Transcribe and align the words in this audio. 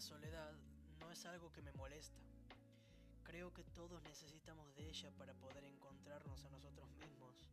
Soledad 0.00 0.54
no 1.00 1.10
es 1.10 1.24
algo 1.26 1.50
que 1.50 1.60
me 1.60 1.72
molesta. 1.72 2.20
Creo 3.24 3.52
que 3.52 3.64
todos 3.64 4.00
necesitamos 4.04 4.72
de 4.76 4.88
ella 4.88 5.10
para 5.18 5.34
poder 5.34 5.64
encontrarnos 5.64 6.44
a 6.44 6.50
nosotros 6.50 6.88
mismos. 6.92 7.50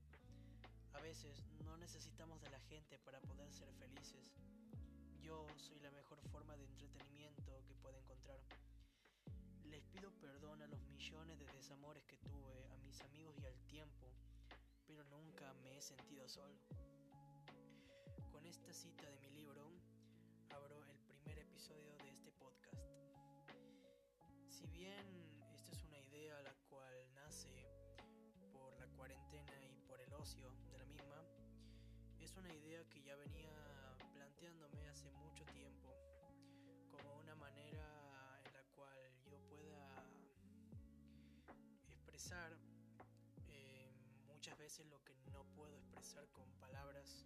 A 0.94 1.00
veces 1.00 1.44
no 1.66 1.76
necesitamos 1.78 2.40
de 2.42 2.52
la 2.52 2.60
gente 2.60 3.00
para 3.00 3.20
poder 3.22 3.52
ser 3.52 3.74
felices. 3.74 4.36
Yo 5.22 5.48
soy 5.58 5.80
la 5.80 5.90
mejor 5.90 6.22
forma 6.30 6.56
de 6.56 6.66
entretenimiento 6.66 7.64
que 7.66 7.74
pueda 7.74 7.98
encontrar. 7.98 8.40
Les 9.64 9.84
pido 9.86 10.12
perdón 10.22 10.62
a 10.62 10.68
los 10.68 10.84
millones 10.84 11.40
de 11.40 11.48
desamores 11.48 12.06
que 12.06 12.18
tuve, 12.18 12.68
a 12.74 12.78
mis 12.78 13.02
amigos 13.02 13.36
y 13.42 13.46
al 13.48 13.58
tiempo, 13.66 14.14
pero 14.86 15.04
nunca 15.06 15.52
me 15.64 15.78
he 15.78 15.82
sentido 15.82 16.28
solo. 16.30 16.56
Con 18.32 18.46
esta 18.46 18.72
cita 18.72 19.10
de 19.10 19.18
mi 19.18 19.32
libro, 19.32 19.72
abro 20.52 20.84
el 20.86 20.95
episodio 21.66 21.98
de 21.98 22.10
este 22.12 22.32
podcast. 22.34 23.50
Si 24.48 24.68
bien 24.68 25.04
esta 25.52 25.72
es 25.72 25.84
una 25.84 25.98
idea 25.98 26.40
la 26.44 26.54
cual 26.70 26.94
nace 27.16 27.68
por 28.54 28.78
la 28.78 28.86
cuarentena 28.90 29.66
y 29.66 29.80
por 29.88 30.00
el 30.00 30.14
ocio 30.14 30.48
de 30.70 30.78
la 30.78 30.86
misma, 30.86 31.26
es 32.20 32.38
una 32.38 32.54
idea 32.54 32.88
que 32.88 33.02
ya 33.02 33.16
venía 33.16 33.98
planteándome 34.14 34.88
hace 34.88 35.10
mucho 35.14 35.44
tiempo 35.46 35.90
como 36.92 37.18
una 37.18 37.36
manera 37.36 38.40
en 38.46 38.54
la 38.54 38.64
cual 38.76 39.00
yo 39.26 39.40
pueda 39.50 40.08
expresar 41.90 42.60
eh, 43.48 43.92
muchas 44.28 44.56
veces 44.60 44.86
lo 44.86 45.04
que 45.04 45.16
no 45.32 45.44
puedo 45.56 45.76
expresar 45.78 46.30
con 46.32 46.48
palabras 46.60 47.26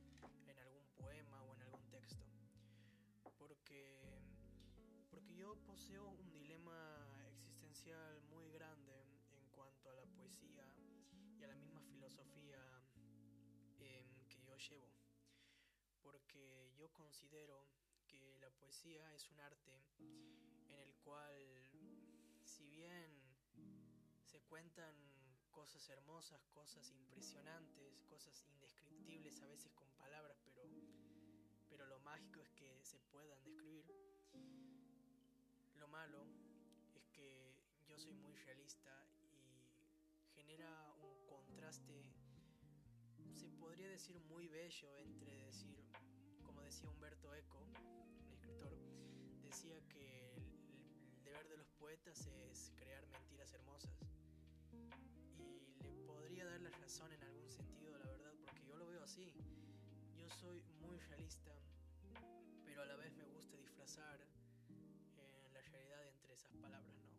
porque, 3.40 4.22
porque 5.10 5.34
yo 5.34 5.56
poseo 5.66 6.06
un 6.06 6.30
dilema 6.30 7.08
existencial 7.32 8.22
muy 8.24 8.52
grande 8.52 8.94
en 9.32 9.50
cuanto 9.50 9.90
a 9.90 9.94
la 9.94 10.06
poesía 10.06 10.68
y 11.40 11.44
a 11.44 11.48
la 11.48 11.56
misma 11.56 11.82
filosofía 11.82 12.62
em, 13.80 14.28
que 14.28 14.42
yo 14.44 14.56
llevo, 14.58 14.92
porque 16.02 16.72
yo 16.78 16.92
considero 16.92 17.66
que 18.06 18.38
la 18.40 18.50
poesía 18.52 19.16
es 19.16 19.32
un 19.32 19.40
arte 19.40 19.82
en 20.68 20.80
el 20.80 20.94
cual, 20.98 21.34
si 22.44 22.68
bien 22.68 23.10
se 24.26 24.42
cuentan 24.42 24.94
cosas 25.50 25.90
hermosas, 25.90 26.46
cosas 26.48 26.92
impresionantes, 26.92 28.02
cosas 28.04 28.44
indescriptibles 28.50 29.42
a 29.42 29.48
veces 29.48 29.72
con 29.74 29.90
palabras, 29.94 30.38
pero 30.44 30.60
pero 31.70 31.86
lo 31.86 32.00
mágico 32.00 32.42
es 32.42 32.50
se 32.90 32.98
puedan 33.12 33.44
describir. 33.44 33.86
Lo 35.76 35.88
malo 35.90 36.26
es 36.96 37.08
que 37.10 37.54
yo 37.88 38.00
soy 38.00 38.16
muy 38.16 38.34
realista 38.34 39.06
y 39.22 40.34
genera 40.34 40.92
un 40.98 41.28
contraste, 41.28 42.04
se 43.36 43.48
podría 43.60 43.90
decir 43.90 44.20
muy 44.22 44.48
bello 44.48 44.98
entre 44.98 45.44
decir, 45.46 45.86
como 46.42 46.62
decía 46.62 46.90
Humberto 46.90 47.32
Eco, 47.36 47.60
un 47.60 48.10
escritor, 48.10 48.76
decía 49.44 49.80
que 49.90 50.34
el 51.14 51.24
deber 51.24 51.48
de 51.48 51.58
los 51.58 51.70
poetas 51.74 52.26
es 52.26 52.74
crear 52.76 53.06
mentiras 53.06 53.54
hermosas. 53.54 53.94
Y 55.78 55.84
le 55.84 55.94
podría 56.08 56.44
dar 56.44 56.60
la 56.62 56.72
razón 56.72 57.14
en 57.14 57.22
algún 57.22 57.52
sentido, 57.52 58.00
la 58.00 58.08
verdad, 58.08 58.34
porque 58.44 58.66
yo 58.66 58.76
lo 58.78 58.88
veo 58.88 59.04
así 59.04 59.32
yo 60.20 60.30
soy 60.36 60.62
muy 60.82 60.98
realista, 60.98 61.52
pero 62.80 62.94
a 62.94 62.96
la 62.96 63.04
vez 63.04 63.14
me 63.18 63.26
gusta 63.26 63.58
disfrazar 63.58 64.22
en 65.18 65.54
la 65.54 65.62
realidad 65.64 66.08
entre 66.08 66.34
esas 66.34 66.54
palabras, 66.54 66.96
¿no? 67.04 67.12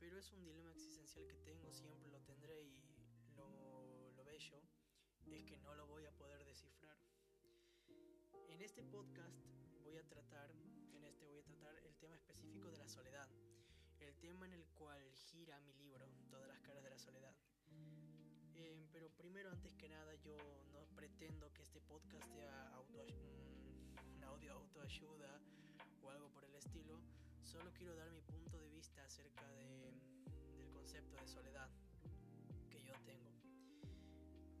Pero 0.00 0.18
es 0.18 0.32
un 0.32 0.42
dilema 0.42 0.72
existencial 0.72 1.24
que 1.28 1.36
tengo, 1.44 1.72
siempre 1.72 2.10
lo 2.10 2.20
tendré 2.22 2.60
y 2.60 2.82
lo, 3.36 4.10
lo 4.16 4.24
bello 4.24 4.60
es 5.26 5.44
que 5.44 5.56
no 5.58 5.76
lo 5.76 5.86
voy 5.86 6.06
a 6.06 6.10
poder 6.10 6.44
descifrar. 6.44 6.96
En 8.48 8.60
este 8.62 8.82
podcast 8.82 9.46
voy 9.84 9.96
a 9.96 10.02
tratar, 10.02 10.50
en 10.96 11.04
este 11.04 11.24
voy 11.24 11.38
a 11.38 11.44
tratar 11.44 11.76
el 11.84 11.94
tema 11.94 12.16
específico 12.16 12.68
de 12.68 12.78
la 12.78 12.88
soledad, 12.88 13.28
el 14.00 14.16
tema 14.16 14.46
en 14.46 14.54
el 14.54 14.66
cual 14.70 15.08
gira 15.12 15.60
mi 15.60 15.72
libro, 15.74 16.04
Todas 16.30 16.48
las 16.48 16.58
caras 16.62 16.82
de 16.82 16.90
la 16.90 16.98
soledad. 16.98 17.36
Eh, 18.56 18.88
pero 18.90 19.08
primero, 19.10 19.50
antes 19.50 19.72
que 19.76 19.88
nada, 19.88 20.16
yo 20.16 20.36
no 20.72 20.84
pretendo 20.96 21.52
que 21.52 21.62
este 21.62 21.80
podcast 21.80 22.26
sea 22.32 22.80
un, 22.88 23.35
autoayuda 24.86 25.40
o 26.00 26.10
algo 26.10 26.28
por 26.30 26.44
el 26.44 26.54
estilo. 26.54 27.00
Solo 27.42 27.72
quiero 27.72 27.96
dar 27.96 28.08
mi 28.12 28.20
punto 28.20 28.56
de 28.56 28.68
vista 28.68 29.04
acerca 29.04 29.50
de, 29.50 29.92
del 30.56 30.70
concepto 30.70 31.16
de 31.16 31.26
soledad 31.26 31.68
que 32.70 32.80
yo 32.84 32.94
tengo. 33.04 33.32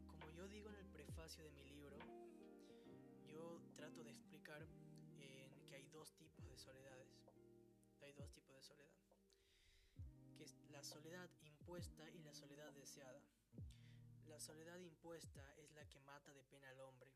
Como 0.08 0.28
yo 0.32 0.48
digo 0.48 0.68
en 0.70 0.76
el 0.76 0.86
prefacio 0.88 1.44
de 1.44 1.52
mi 1.52 1.62
libro, 1.62 1.96
yo 3.28 3.60
trato 3.76 4.02
de 4.02 4.10
explicar 4.10 4.66
eh, 5.20 5.48
que 5.68 5.76
hay 5.76 5.86
dos 5.92 6.12
tipos 6.16 6.48
de 6.50 6.58
soledades. 6.58 7.22
Hay 8.00 8.12
dos 8.14 8.32
tipos 8.32 8.56
de 8.56 8.62
soledad. 8.62 8.98
Que 10.36 10.42
es 10.42 10.56
la 10.70 10.82
soledad 10.82 11.30
impuesta 11.42 12.10
y 12.10 12.18
la 12.22 12.34
soledad 12.34 12.72
deseada. 12.72 13.22
La 14.26 14.40
soledad 14.40 14.80
impuesta 14.80 15.54
es 15.58 15.70
la 15.74 15.88
que 15.88 16.00
mata 16.00 16.34
de 16.34 16.42
pena 16.42 16.68
al 16.70 16.80
hombre, 16.80 17.12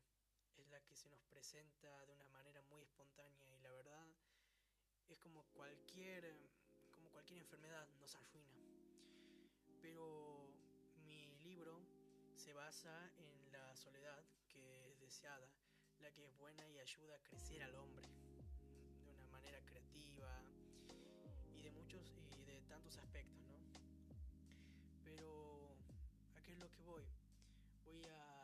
es 0.57 0.67
la 0.69 0.79
que 0.81 0.95
se 0.95 1.09
nos 1.09 1.23
presenta 1.25 2.05
de 2.05 2.13
una 2.13 2.27
manera 2.29 2.61
muy 2.63 2.81
espontánea 2.81 3.55
y 3.55 3.59
la 3.59 3.71
verdad 3.71 4.07
es 5.07 5.17
como 5.19 5.43
cualquier, 5.53 6.37
como 6.91 7.09
cualquier 7.09 7.39
enfermedad, 7.39 7.87
nos 7.99 8.15
arruina. 8.15 8.59
Pero 9.81 10.53
mi 11.05 11.35
libro 11.37 11.79
se 12.35 12.53
basa 12.53 13.11
en 13.17 13.51
la 13.51 13.75
soledad 13.75 14.23
que 14.47 14.89
es 14.89 14.99
deseada, 14.99 15.51
la 15.99 16.11
que 16.11 16.25
es 16.25 16.35
buena 16.37 16.67
y 16.69 16.79
ayuda 16.79 17.15
a 17.15 17.23
crecer 17.23 17.63
al 17.63 17.75
hombre 17.75 18.07
de 19.03 19.11
una 19.11 19.27
manera 19.27 19.59
creativa 19.65 20.43
y 21.53 21.61
de 21.61 21.71
muchos 21.71 22.13
y 22.37 22.43
de 22.45 22.61
tantos 22.63 22.97
aspectos, 22.97 23.41
¿no? 23.47 23.59
Pero 25.03 25.51
¿A 26.41 26.43
qué 26.43 26.53
es 26.53 26.57
lo 26.57 26.71
que 26.71 26.81
voy? 26.81 27.03
Voy 27.85 28.01
a, 28.07 28.40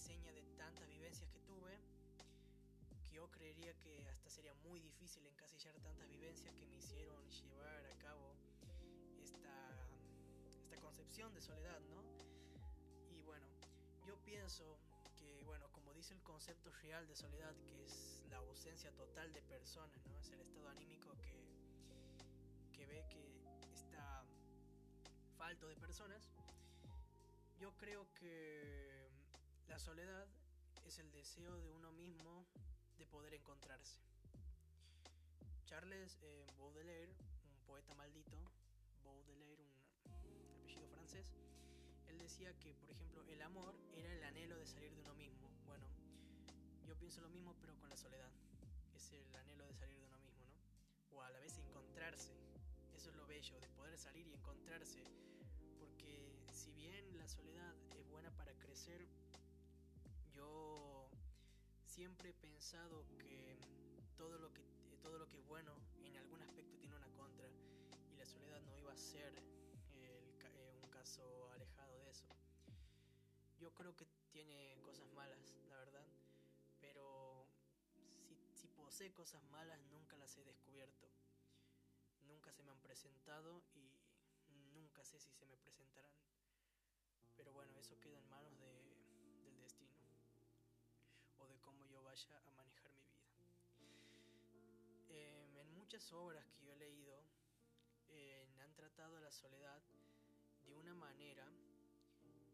reseña 0.00 0.32
de 0.32 0.42
tantas 0.56 0.88
vivencias 0.88 1.28
que 1.28 1.40
tuve, 1.40 1.78
que 2.88 3.10
yo 3.10 3.30
creería 3.30 3.74
que 3.74 4.08
hasta 4.08 4.30
sería 4.30 4.54
muy 4.54 4.80
difícil 4.80 5.26
encasillar 5.26 5.78
tantas 5.80 6.08
vivencias 6.08 6.54
que 6.54 6.64
me 6.64 6.76
hicieron 6.78 7.22
llevar 7.28 7.84
a 7.84 7.98
cabo 7.98 8.34
esta, 9.22 9.52
esta 10.58 10.76
concepción 10.78 11.34
de 11.34 11.42
soledad, 11.42 11.78
¿no? 11.90 12.02
Y 13.10 13.20
bueno, 13.20 13.46
yo 14.06 14.16
pienso 14.24 14.78
que, 15.18 15.42
bueno, 15.44 15.70
como 15.70 15.92
dice 15.92 16.14
el 16.14 16.22
concepto 16.22 16.70
real 16.80 17.06
de 17.06 17.14
soledad, 17.14 17.54
que 17.66 17.84
es 17.84 18.24
la 18.30 18.38
ausencia 18.38 18.90
total 18.92 19.30
de 19.34 19.42
personas, 19.42 20.02
¿no? 20.06 20.18
Es 20.18 20.30
el 20.30 20.40
estado 20.40 20.66
anímico 20.70 21.14
que, 21.20 21.44
que 22.72 22.86
ve 22.86 23.04
que 23.10 23.36
está 23.74 24.24
falto 25.36 25.68
de 25.68 25.76
personas. 25.76 26.30
Yo 27.58 27.76
creo 27.76 28.10
que 28.14 28.99
la 29.70 29.78
soledad 29.78 30.26
es 30.84 30.98
el 30.98 31.12
deseo 31.12 31.56
de 31.60 31.70
uno 31.70 31.92
mismo 31.92 32.44
de 32.98 33.06
poder 33.06 33.34
encontrarse. 33.34 34.00
Charles 35.64 36.18
eh, 36.22 36.44
Baudelaire, 36.58 37.14
un 37.54 37.64
poeta 37.66 37.94
maldito, 37.94 38.36
Baudelaire, 39.04 39.62
un 40.42 40.56
apellido 40.56 40.88
francés, 40.88 41.32
él 42.08 42.18
decía 42.18 42.52
que, 42.58 42.74
por 42.74 42.90
ejemplo, 42.90 43.22
el 43.28 43.40
amor 43.42 43.78
era 43.92 44.12
el 44.12 44.24
anhelo 44.24 44.58
de 44.58 44.66
salir 44.66 44.92
de 44.92 45.02
uno 45.02 45.14
mismo. 45.14 45.48
Bueno, 45.64 45.86
yo 46.84 46.96
pienso 46.96 47.20
lo 47.20 47.28
mismo, 47.28 47.54
pero 47.60 47.76
con 47.78 47.88
la 47.88 47.96
soledad. 47.96 48.32
Es 48.92 49.12
el 49.12 49.36
anhelo 49.36 49.64
de 49.66 49.74
salir 49.74 49.96
de 50.00 50.04
uno 50.04 50.18
mismo, 50.18 50.44
¿no? 50.46 51.16
O 51.16 51.22
a 51.22 51.30
la 51.30 51.38
vez 51.38 51.56
encontrarse. 51.58 52.34
Eso 52.92 53.10
es 53.10 53.14
lo 53.14 53.24
bello, 53.28 53.60
de 53.60 53.68
poder 53.68 53.96
salir 53.96 54.26
y 54.26 54.32
encontrarse. 54.32 55.04
Porque 55.78 56.42
si 56.52 56.72
bien 56.72 57.16
la 57.16 57.28
soledad 57.28 57.72
es 57.96 58.08
buena 58.08 58.32
para 58.32 58.52
crecer, 58.54 59.06
yo 60.40 61.10
siempre 61.84 62.30
he 62.30 62.34
pensado 62.34 63.04
que 63.18 63.58
todo 64.16 64.38
lo 64.38 64.50
que 64.54 64.62
todo 65.02 65.18
lo 65.18 65.28
que 65.28 65.38
es 65.38 65.46
bueno 65.46 65.72
en 66.04 66.16
algún 66.16 66.40
aspecto 66.40 66.78
tiene 66.78 66.96
una 66.96 67.10
contra 67.10 67.46
y 68.10 68.16
la 68.16 68.24
soledad 68.24 68.60
no 68.62 68.76
iba 68.76 68.92
a 68.92 68.96
ser 68.96 69.32
eh, 69.92 70.22
un 70.82 70.88
caso 70.88 71.50
alejado 71.52 71.98
de 72.00 72.10
eso. 72.10 72.26
Yo 73.58 73.72
creo 73.74 73.94
que 73.96 74.06
tiene 74.30 74.78
cosas 74.82 75.10
malas, 75.12 75.58
la 75.68 75.76
verdad, 75.76 76.06
pero 76.80 77.46
si, 78.26 78.38
si 78.54 78.68
posee 78.68 79.12
cosas 79.12 79.42
malas 79.44 79.78
nunca 79.90 80.16
las 80.16 80.36
he 80.38 80.44
descubierto. 80.44 81.08
Nunca 82.22 82.52
se 82.52 82.62
me 82.62 82.70
han 82.70 82.80
presentado 82.80 83.62
y 83.74 83.92
nunca 84.72 85.04
sé 85.04 85.18
si 85.18 85.32
se 85.32 85.44
me 85.46 85.56
presentarán. 85.58 86.16
Pero 87.36 87.52
bueno, 87.52 87.76
eso 87.78 87.98
queda 88.00 88.18
en 88.18 88.28
manos 88.28 88.58
de, 88.58 88.79
a 92.28 92.50
manejar 92.52 92.90
mi 92.92 93.06
vida. 93.06 94.10
Em, 95.08 95.56
en 95.56 95.70
muchas 95.74 96.12
obras 96.12 96.46
que 96.52 96.64
yo 96.64 96.72
he 96.72 96.76
leído, 96.76 97.24
han 98.60 98.74
tratado 98.74 99.18
la 99.20 99.30
soledad 99.30 99.80
de 100.66 100.74
una 100.74 100.94
manera, 100.94 101.46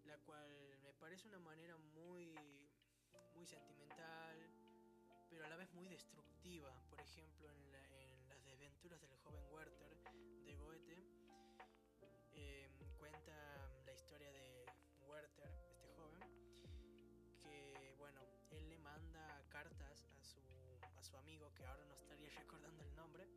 la 0.05 0.19
cual 0.19 0.79
me 0.83 0.93
parece 0.95 1.29
una 1.29 1.39
manera 1.39 1.77
muy, 1.95 2.35
muy 3.35 3.47
sentimental, 3.47 4.39
pero 5.29 5.45
a 5.45 5.49
la 5.49 5.57
vez 5.57 5.73
muy 5.73 5.89
destructiva. 5.89 6.73
Por 6.89 7.01
ejemplo, 7.01 7.51
en, 7.51 7.73
las 8.29 8.45
desventuras 8.45 9.01
del 9.01 9.15
joven 9.25 9.43
Werther 9.51 9.86
su 21.07 21.17
amigo, 21.17 21.53
que 21.55 21.65
ahora 21.65 21.85
no 21.85 21.95
estaría 21.95 22.29
recordando 22.37 22.83
el 22.83 22.95
nombre, 22.97 23.29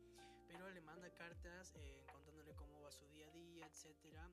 pero 0.48 0.68
le 0.70 0.80
manda 0.80 1.08
cartas 1.14 1.72
eh, 1.76 2.04
contándole 2.10 2.52
cómo 2.56 2.80
va 2.80 2.90
su 2.90 3.06
día 3.06 3.28
a 3.28 3.30
día, 3.30 3.66
etcétera, 3.66 4.28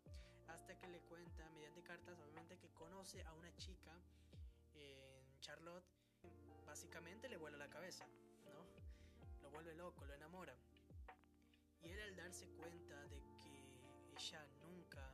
hasta 0.47 0.75
que 0.79 0.87
le 0.87 1.01
cuenta 1.01 1.47
mediante 1.51 1.83
cartas, 1.83 2.17
obviamente, 2.19 2.57
que 2.57 2.69
conoce 2.69 3.21
a 3.23 3.33
una 3.33 3.55
chica, 3.55 3.93
Charlotte, 5.39 5.85
básicamente 6.65 7.29
le 7.29 7.37
vuela 7.37 7.57
la 7.57 7.69
cabeza, 7.69 8.05
¿no? 8.45 8.65
Lo 9.41 9.51
vuelve 9.51 9.75
loco, 9.75 10.03
lo 10.05 10.13
enamora. 10.13 10.55
Y 11.81 11.89
él 11.89 12.01
al 12.01 12.15
darse 12.15 12.47
cuenta 12.49 12.99
de 13.07 13.21
que 13.37 14.15
ella 14.17 14.45
nunca, 14.61 15.13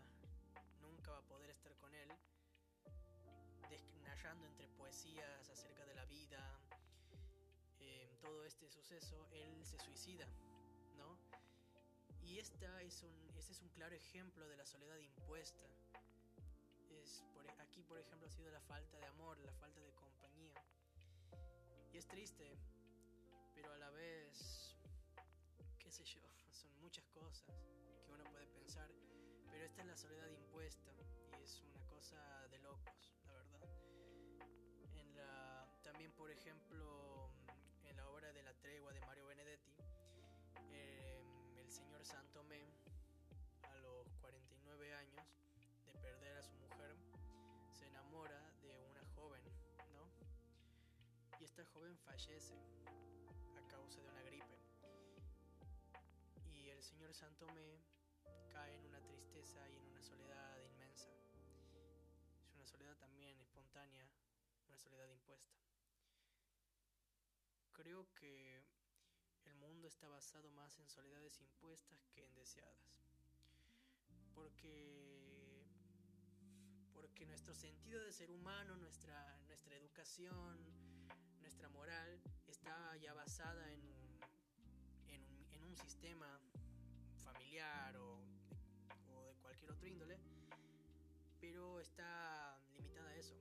nunca 0.82 1.12
va 1.12 1.18
a 1.18 1.28
poder 1.28 1.50
estar 1.50 1.76
con 1.76 1.94
él, 1.94 2.10
narrando 4.02 4.48
entre 4.48 4.70
poesías 4.70 5.50
acerca 5.50 5.86
de 5.86 5.94
la 5.94 6.06
vida, 6.06 6.63
todo 8.24 8.46
este 8.46 8.70
suceso, 8.70 9.28
él 9.32 9.66
se 9.66 9.78
suicida. 9.80 10.26
¿no? 10.98 11.18
Y 12.22 12.40
esta 12.40 12.82
es 12.82 13.04
un, 13.04 13.14
este 13.38 13.52
es 13.52 13.62
un 13.62 13.70
claro 13.70 13.94
ejemplo 13.94 14.48
de 14.48 14.56
la 14.56 14.66
soledad 14.66 14.98
impuesta. 14.98 15.68
Es 16.90 17.22
por, 17.34 17.46
aquí, 17.60 17.84
por 17.84 18.00
ejemplo, 18.00 18.28
ha 18.28 18.32
sido 18.32 18.50
la 18.50 18.62
falta 18.62 18.98
de 18.98 19.06
amor, 19.08 19.38
la 19.40 19.52
falta 19.54 19.82
de 19.82 19.92
compañía. 19.94 20.54
Y 21.92 21.98
es 21.98 22.08
triste, 22.08 22.58
pero 23.54 23.74
a 23.74 23.78
la 23.78 23.90
vez, 23.90 24.78
qué 25.78 25.92
sé 25.92 26.06
yo, 26.06 26.22
son 26.52 26.72
muchas 26.80 27.06
cosas 27.10 27.44
que 28.06 28.12
uno 28.12 28.24
puede 28.32 28.48
pensar, 28.48 28.90
pero 29.52 29.66
esta 29.66 29.82
es 29.82 29.88
la 29.88 29.98
soledad 29.98 30.30
impuesta 30.30 30.92
y 31.38 31.44
es 31.44 31.62
una 31.62 31.86
cosa 31.88 32.48
de 32.48 32.60
locos, 32.60 33.18
la 33.26 33.34
verdad. 33.34 33.70
En 34.96 35.14
la, 35.14 35.68
también, 35.84 36.14
por 36.14 36.32
ejemplo, 36.32 36.73
joven 51.84 51.98
fallece 51.98 52.56
a 53.58 53.68
causa 53.68 54.00
de 54.02 54.08
una 54.08 54.22
gripe. 54.24 54.58
Y 56.46 56.70
el 56.70 56.82
señor 56.82 57.14
Santomé 57.14 57.84
cae 58.54 58.76
en 58.76 58.86
una 58.86 59.02
tristeza 59.02 59.70
y 59.70 59.76
en 59.76 59.86
una 59.88 60.02
soledad 60.02 60.64
inmensa. 60.64 61.10
Es 62.46 62.54
una 62.56 62.66
soledad 62.66 62.96
también 62.98 63.38
espontánea, 63.42 64.08
una 64.70 64.78
soledad 64.78 65.10
impuesta. 65.10 65.58
Creo 67.74 68.08
que 68.14 68.64
el 69.44 69.56
mundo 69.56 69.90
está 69.90 70.08
basado 70.08 70.50
más 70.52 70.80
en 70.80 70.88
soledades 70.88 71.42
impuestas 71.42 72.08
que 72.14 72.24
en 72.24 72.34
deseadas. 72.34 73.04
Porque 74.34 75.04
porque 76.94 77.26
nuestro 77.26 77.54
sentido 77.54 78.02
de 78.02 78.14
ser 78.14 78.32
humano, 78.32 78.78
nuestra, 78.78 79.38
nuestra 79.48 79.76
educación, 79.76 80.58
nuestra 81.64 81.80
moral 81.80 82.20
está 82.46 82.98
ya 82.98 83.14
basada 83.14 83.72
en 83.72 83.80
un, 83.86 84.20
en 85.08 85.24
un, 85.24 85.48
en 85.54 85.64
un 85.64 85.76
sistema 85.78 86.42
familiar 87.16 87.96
o 87.96 88.20
de 89.24 89.34
cualquier 89.42 89.72
otro 89.72 89.88
índole, 89.88 90.20
pero 91.40 91.80
está 91.80 92.60
limitada 92.74 93.10
a 93.12 93.16
eso. 93.16 93.36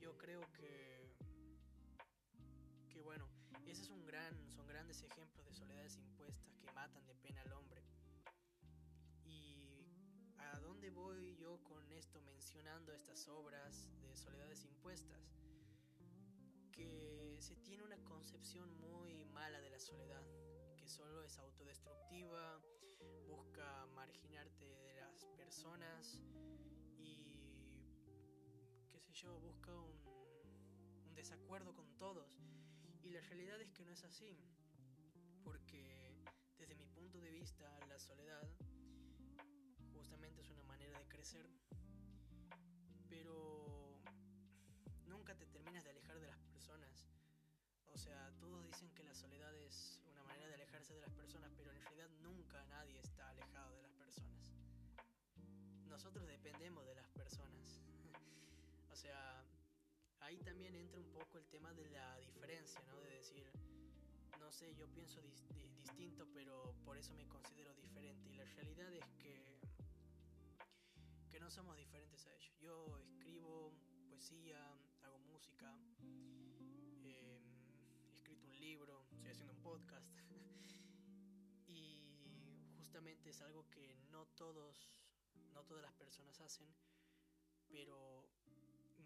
Yo 0.00 0.18
creo 0.18 0.42
que 0.52 1.16
que 2.90 3.00
bueno, 3.00 3.26
ese 3.64 3.94
es 3.94 4.04
gran, 4.04 4.50
son 4.50 4.66
grandes 4.66 5.02
ejemplos 5.02 5.46
de 5.46 5.54
soledades 5.54 5.96
impuestas 5.96 6.54
que 6.58 6.70
matan 6.72 7.06
de 7.06 7.14
pena 7.14 7.40
al 7.40 7.52
hombre. 7.52 7.82
¿Y 9.24 9.86
a 10.36 10.60
dónde 10.60 10.90
voy 10.90 11.36
yo 11.36 11.58
con 11.64 11.90
esto 11.92 12.20
mencionando 12.20 12.92
estas 12.92 13.28
obras 13.28 13.88
de 14.02 14.14
soledades 14.14 14.62
impuestas? 14.66 15.41
Que 17.34 17.40
se 17.40 17.56
tiene 17.56 17.82
una 17.84 18.02
concepción 18.04 18.68
muy 18.80 19.24
mala 19.26 19.60
de 19.60 19.70
la 19.70 19.78
soledad, 19.78 20.22
que 20.76 20.88
solo 20.88 21.22
es 21.22 21.38
autodestructiva, 21.38 22.60
busca 23.28 23.86
marginarte 23.94 24.66
de 24.84 24.94
las 24.94 25.24
personas 25.36 26.20
y, 26.98 27.40
qué 28.88 28.98
sé 28.98 29.12
yo, 29.12 29.38
busca 29.40 29.72
un, 29.78 29.96
un 31.06 31.14
desacuerdo 31.14 31.74
con 31.74 31.96
todos. 31.96 32.38
Y 33.02 33.10
la 33.10 33.20
realidad 33.20 33.60
es 33.60 33.70
que 33.72 33.84
no 33.84 33.92
es 33.92 34.04
así, 34.04 34.38
porque 35.44 36.24
desde 36.58 36.74
mi 36.74 36.86
punto 36.86 37.20
de 37.20 37.30
vista 37.30 37.78
la 37.88 37.98
soledad 37.98 38.48
justamente 39.92 40.40
es 40.40 40.50
una 40.50 40.62
manera 40.64 40.98
de 40.98 41.06
crecer, 41.08 41.48
pero 43.08 43.61
O 47.94 47.98
sea, 47.98 48.32
todos 48.40 48.64
dicen 48.64 48.90
que 48.94 49.04
la 49.04 49.14
soledad 49.14 49.54
es 49.56 50.00
una 50.10 50.22
manera 50.24 50.48
de 50.48 50.54
alejarse 50.54 50.94
de 50.94 51.00
las 51.00 51.12
personas, 51.12 51.52
pero 51.56 51.70
en 51.70 51.80
realidad 51.80 52.08
nunca 52.22 52.64
nadie 52.64 52.98
está 53.00 53.28
alejado 53.28 53.74
de 53.74 53.82
las 53.82 53.92
personas. 53.92 54.52
Nosotros 55.86 56.26
dependemos 56.26 56.86
de 56.86 56.94
las 56.94 57.08
personas. 57.10 57.82
o 58.90 58.96
sea, 58.96 59.44
ahí 60.20 60.38
también 60.38 60.74
entra 60.74 61.00
un 61.00 61.10
poco 61.12 61.38
el 61.38 61.46
tema 61.48 61.74
de 61.74 61.88
la 61.90 62.18
diferencia, 62.18 62.82
¿no? 62.86 62.98
De 63.00 63.10
decir, 63.10 63.46
no 64.40 64.50
sé, 64.50 64.74
yo 64.74 64.88
pienso 64.88 65.20
distinto, 65.76 66.26
pero 66.32 66.74
por 66.84 66.96
eso 66.96 67.14
me 67.14 67.26
considero 67.28 67.74
diferente. 67.74 68.30
Y 68.30 68.34
la 68.34 68.44
realidad 68.44 68.92
es 68.94 69.12
que, 69.18 69.58
que 71.30 71.38
no 71.38 71.50
somos 71.50 71.76
diferentes 71.76 72.26
a 72.26 72.34
ellos. 72.34 72.58
Yo 72.58 72.98
escribo 72.98 73.72
poesía, 74.08 74.58
hago 75.02 75.18
música, 75.18 75.76
libro, 78.72 79.06
estoy 79.12 79.32
haciendo 79.32 79.52
un 79.52 79.60
podcast. 79.60 80.10
y 81.66 82.70
justamente 82.78 83.28
es 83.28 83.42
algo 83.42 83.68
que 83.68 83.94
no 84.10 84.26
todos, 84.28 85.04
no 85.52 85.62
todas 85.64 85.82
las 85.82 85.92
personas 85.92 86.40
hacen, 86.40 86.74
pero 87.68 88.30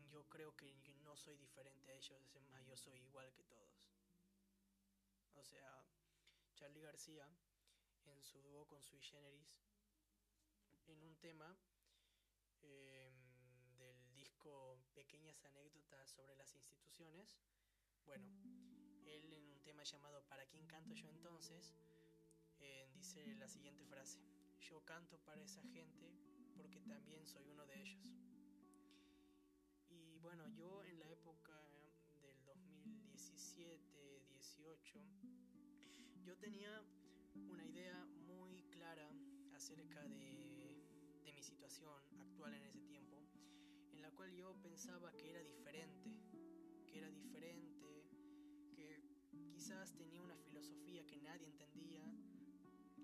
yo 0.09 0.23
creo 0.29 0.55
que 0.55 0.73
no 1.03 1.17
soy 1.17 1.37
diferente 1.37 1.91
a 1.91 1.97
ellos, 1.97 2.31
es 2.37 2.49
más, 2.49 2.65
yo 2.65 2.77
soy 2.77 2.97
igual 3.01 3.33
que 3.33 3.43
todos. 3.43 3.91
O 5.35 5.43
sea, 5.43 5.85
Charlie 6.55 6.83
García, 6.83 7.29
en 8.05 8.23
su 8.23 8.41
dúo 8.43 8.69
con 8.69 8.85
Sui 8.85 9.01
Generis, 9.01 9.59
en 10.87 11.03
un 11.03 11.17
tema 11.17 11.59
em, 12.63 13.77
del 13.77 14.13
disco 14.13 14.79
Pequeñas 14.95 15.45
anécdotas 15.45 16.09
sobre 16.09 16.37
las 16.37 16.55
instituciones, 16.55 17.37
bueno, 18.05 18.29
él 19.07 19.33
en 19.33 19.47
un 19.49 19.61
tema 19.63 19.83
llamado 19.85 20.23
¿Para 20.29 20.47
quién 20.47 20.67
canto 20.67 20.95
yo 20.95 21.09
entonces? 21.09 21.75
Eh, 22.61 22.89
dice 22.95 23.35
la 23.37 23.49
siguiente 23.49 23.85
frase, 23.85 24.19
yo 24.61 24.81
canto 24.85 25.19
para 25.19 25.43
esa 25.43 25.63
gente 25.63 26.11
porque 26.57 26.81
también 26.81 27.27
soy 27.27 27.49
uno 27.49 27.67
de 27.67 27.81
ellos. 27.81 28.17
Y 29.89 30.19
bueno, 30.19 30.49
yo 30.49 30.83
en 30.85 30.99
la 30.99 31.09
época 31.11 31.53
del 32.21 32.45
2017, 32.45 34.23
18, 34.29 35.01
yo 36.25 36.37
tenía 36.39 36.83
una 37.49 37.65
idea 37.65 38.05
muy 38.27 38.63
clara 38.71 39.11
acerca 39.55 40.03
de, 40.09 40.75
de 41.25 41.33
mi 41.33 41.43
situación 41.43 42.03
actual 42.19 42.55
en 42.55 42.65
ese 42.65 42.81
tiempo, 42.83 43.23
en 43.93 44.01
la 44.03 44.11
cual 44.11 44.33
yo 44.33 44.55
pensaba 44.63 45.13
que 45.13 45.31
era 45.31 45.43
diferente, 45.43 46.11
que 46.87 46.99
era 46.99 47.11
diferente, 47.11 47.76
quizás 49.67 49.93
tenía 49.97 50.23
una 50.23 50.37
filosofía 50.37 51.05
que 51.07 51.17
nadie 51.17 51.45
entendía, 51.45 52.05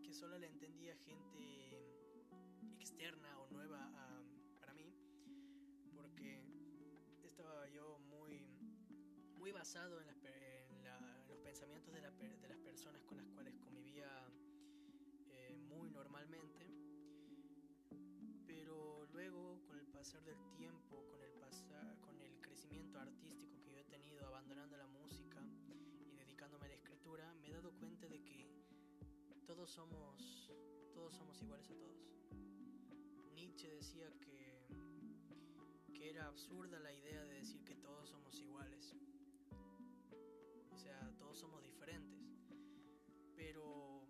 que 0.01 0.13
solo 0.13 0.39
la 0.39 0.47
entendía 0.47 0.95
gente 0.95 1.83
externa 2.79 3.37
o 3.41 3.49
nueva 3.49 3.83
a, 3.97 4.23
para 4.61 4.73
mí, 4.75 4.95
porque 5.93 6.41
estaba 7.25 7.69
yo 7.69 7.99
muy 7.99 8.47
muy 9.39 9.51
basado 9.51 10.01
en, 10.03 10.07
los 11.27 11.39
pensamientos 11.41 11.93
de, 11.93 12.01
las 12.01 12.59
personas 12.61 13.03
con 13.07 13.17
las 13.17 13.27
cuales 13.31 13.57
convivía 13.57 14.07
eh, 15.31 15.57
muy 15.69 15.91
normalmente. 15.91 16.71
Pero 18.47 19.05
luego, 19.07 19.61
con 19.67 19.81
el 19.81 19.89
pasar 19.89 20.23
del 20.23 20.39
tiempo, 20.57 21.05
con 21.09 21.21
el, 21.23 21.33
pasar, 21.41 21.99
con 22.03 22.21
el 22.21 22.41
crecimiento 22.41 23.01
artístico 23.01 23.61
que 23.65 23.73
yo 23.73 23.81
he 23.81 23.85
tenido 23.85 24.25
abandonando 24.29 24.77
la 24.77 24.87
música 24.87 25.32
la 26.49 26.75
escritura, 26.75 27.33
me 27.35 27.49
he 27.49 27.53
dado 27.53 27.71
cuenta 27.79 28.09
de 28.09 28.21
que 28.25 28.67
todos 29.47 29.71
somos, 29.71 30.51
todos 30.93 31.15
somos 31.15 31.41
iguales 31.41 31.71
a 31.71 31.75
todos. 31.77 32.19
Nietzsche 33.33 33.69
decía 33.71 34.13
que, 34.19 34.67
que 35.95 36.11
era 36.11 36.27
absurda 36.27 36.81
la 36.81 36.93
idea 36.93 37.23
de 37.25 37.35
decir 37.35 37.63
que 37.65 37.77
todos 37.77 38.09
somos 38.09 38.41
iguales. 38.41 38.97
O 40.73 40.77
sea, 40.77 41.15
todos 41.17 41.39
somos 41.39 41.63
diferentes. 41.63 42.21
Pero 43.37 44.05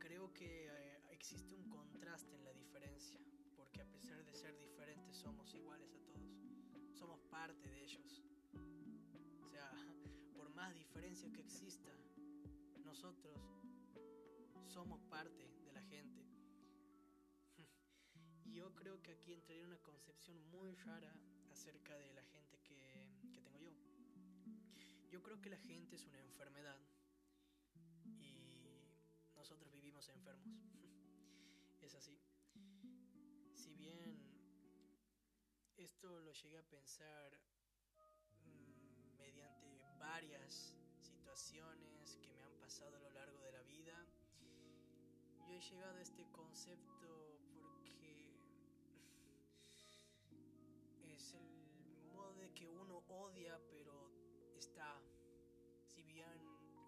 creo 0.00 0.32
que 0.32 0.66
eh, 0.66 1.02
existe 1.10 1.54
un 1.54 1.68
contraste 1.68 2.34
en 2.34 2.44
la 2.44 2.52
diferencia, 2.52 3.20
porque 3.54 3.80
a 3.80 3.86
pesar 3.86 4.24
de 4.24 4.34
ser 4.34 4.58
diferentes 4.58 5.16
somos 5.16 5.54
iguales 5.54 5.94
a 5.94 6.00
todos. 6.00 6.98
Somos 6.98 7.20
parte 7.30 7.68
de 7.70 7.84
ellos. 7.84 8.25
Que 11.32 11.40
exista, 11.40 11.90
nosotros 12.84 13.38
somos 14.66 15.00
parte 15.04 15.48
de 15.64 15.72
la 15.72 15.82
gente. 15.82 16.24
y 18.44 18.52
yo 18.52 18.74
creo 18.74 19.02
que 19.02 19.12
aquí 19.12 19.32
entraría 19.32 19.64
una 19.64 19.78
concepción 19.78 20.38
muy 20.50 20.74
rara 20.76 21.14
acerca 21.50 21.96
de 21.96 22.12
la 22.14 22.22
gente 22.24 22.58
que, 22.62 23.08
que 23.32 23.40
tengo 23.40 23.58
yo. 23.58 23.72
Yo 25.10 25.22
creo 25.22 25.40
que 25.40 25.50
la 25.50 25.58
gente 25.58 25.96
es 25.96 26.06
una 26.06 26.20
enfermedad 26.20 26.78
y 28.20 28.82
nosotros 29.34 29.72
vivimos 29.72 30.08
enfermos. 30.08 30.46
es 31.80 31.94
así. 31.94 32.18
Si 33.54 33.74
bien 33.74 34.18
esto 35.76 36.20
lo 36.20 36.32
llegué 36.32 36.58
a 36.58 36.62
pensar 36.62 37.32
mm, 38.44 39.16
mediante 39.16 39.78
varias 39.98 40.76
que 41.36 42.32
me 42.32 42.42
han 42.42 42.56
pasado 42.58 42.96
a 42.96 43.00
lo 43.00 43.10
largo 43.10 43.38
de 43.40 43.52
la 43.52 43.62
vida, 43.64 43.92
yo 45.46 45.54
he 45.54 45.60
llegado 45.60 45.98
a 45.98 46.00
este 46.00 46.24
concepto 46.32 47.36
porque 47.60 48.32
es 51.12 51.34
el 51.34 52.14
modo 52.14 52.32
de 52.36 52.54
que 52.54 52.66
uno 52.70 53.04
odia, 53.08 53.60
pero 53.68 54.10
está. 54.56 54.98
Si 55.84 56.02
bien 56.04 56.40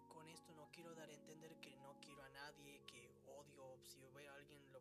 con 0.07 0.27
esto 0.27 0.51
no 0.55 0.67
quiero 0.71 0.95
dar 0.95 1.09
a 1.09 1.13
entender 1.13 1.55
que 1.59 1.75
no 1.75 1.99
quiero 2.01 2.23
a 2.23 2.29
nadie, 2.29 2.81
que 2.87 3.13
odio, 3.27 3.77
si 3.83 3.99
veo 3.99 4.31
a 4.31 4.35
alguien 4.35 4.73
lo 4.73 4.78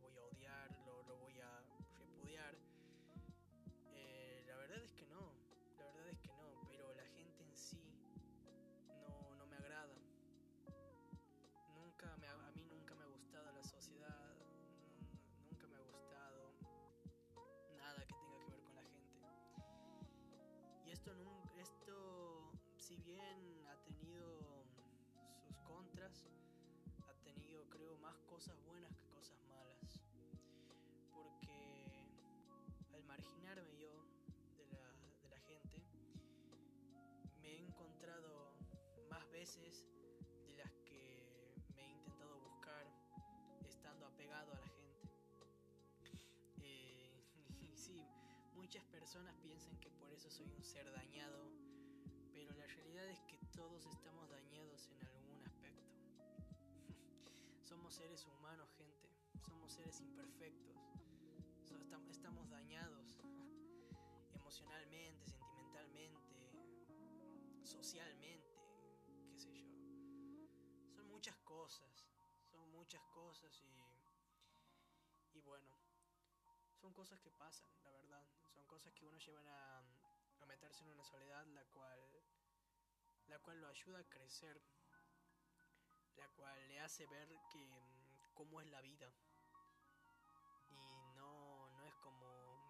cosas 28.38 28.64
buenas 28.66 28.94
que 28.94 29.08
cosas 29.08 29.36
malas. 29.48 29.98
Porque 31.12 32.06
al 32.94 33.02
marginarme 33.02 33.76
yo 33.80 33.90
de 34.56 34.64
la, 35.28 35.40
gente, 35.40 35.82
me 37.42 37.48
he 37.48 37.58
encontrado 37.58 38.54
más 39.10 39.28
veces 39.32 39.84
de 40.46 40.52
las 40.54 40.70
que 40.86 41.52
me 41.74 41.82
he 41.82 41.90
intentado 41.90 42.38
buscar 42.38 42.86
estando 43.66 44.06
apegado 44.06 44.52
a 44.52 44.60
la 44.60 44.68
gente. 44.68 45.10
Eh, 46.60 47.20
y 47.60 47.76
sí, 47.76 48.06
muchas 48.54 48.84
personas 48.84 49.34
piensan 49.42 49.76
que 49.80 49.90
por 49.90 50.12
eso 50.12 50.30
soy 50.30 50.46
un 50.52 50.62
ser 50.62 50.88
dañado 50.92 51.50
pero 52.32 52.54
la 52.54 52.66
realidad 52.68 53.08
es 53.10 53.20
que 53.22 53.36
todos 53.56 53.84
estamos 53.86 54.30
dañados 54.30 54.47
Somos 57.88 58.02
seres 58.02 58.26
humanos, 58.26 58.70
gente. 58.76 59.08
Somos 59.40 59.72
seres 59.72 59.98
imperfectos. 60.02 60.76
Estamos 62.10 62.50
dañados 62.50 63.16
emocionalmente, 64.34 65.26
sentimentalmente, 65.26 66.52
socialmente, 67.62 68.60
qué 69.30 69.38
sé 69.38 69.54
yo. 69.54 69.70
Son 70.90 71.08
muchas 71.08 71.38
cosas, 71.38 72.04
son 72.50 72.70
muchas 72.72 73.02
cosas 73.06 73.58
y, 73.64 75.38
y 75.38 75.40
bueno, 75.40 75.74
son 76.74 76.92
cosas 76.92 77.18
que 77.20 77.30
pasan, 77.30 77.70
la 77.84 77.90
verdad. 77.90 78.22
Son 78.52 78.66
cosas 78.66 78.92
que 78.92 79.06
uno 79.06 79.16
llevan 79.16 79.48
a, 79.48 79.78
a 80.40 80.46
meterse 80.46 80.84
en 80.84 80.90
una 80.90 81.04
soledad 81.04 81.46
la 81.46 81.64
cual 81.64 82.00
la 83.28 83.38
cual 83.38 83.62
lo 83.62 83.68
ayuda 83.68 84.00
a 84.00 84.04
crecer 84.04 84.60
cual 86.38 86.68
le 86.68 86.80
hace 86.80 87.06
ver 87.06 87.28
que 87.50 87.66
mm, 87.66 88.34
cómo 88.34 88.60
es 88.60 88.66
la 88.68 88.80
vida. 88.80 89.12
Y 90.70 91.16
no 91.16 91.68
no 91.70 91.84
es 91.84 91.94
como 91.96 92.26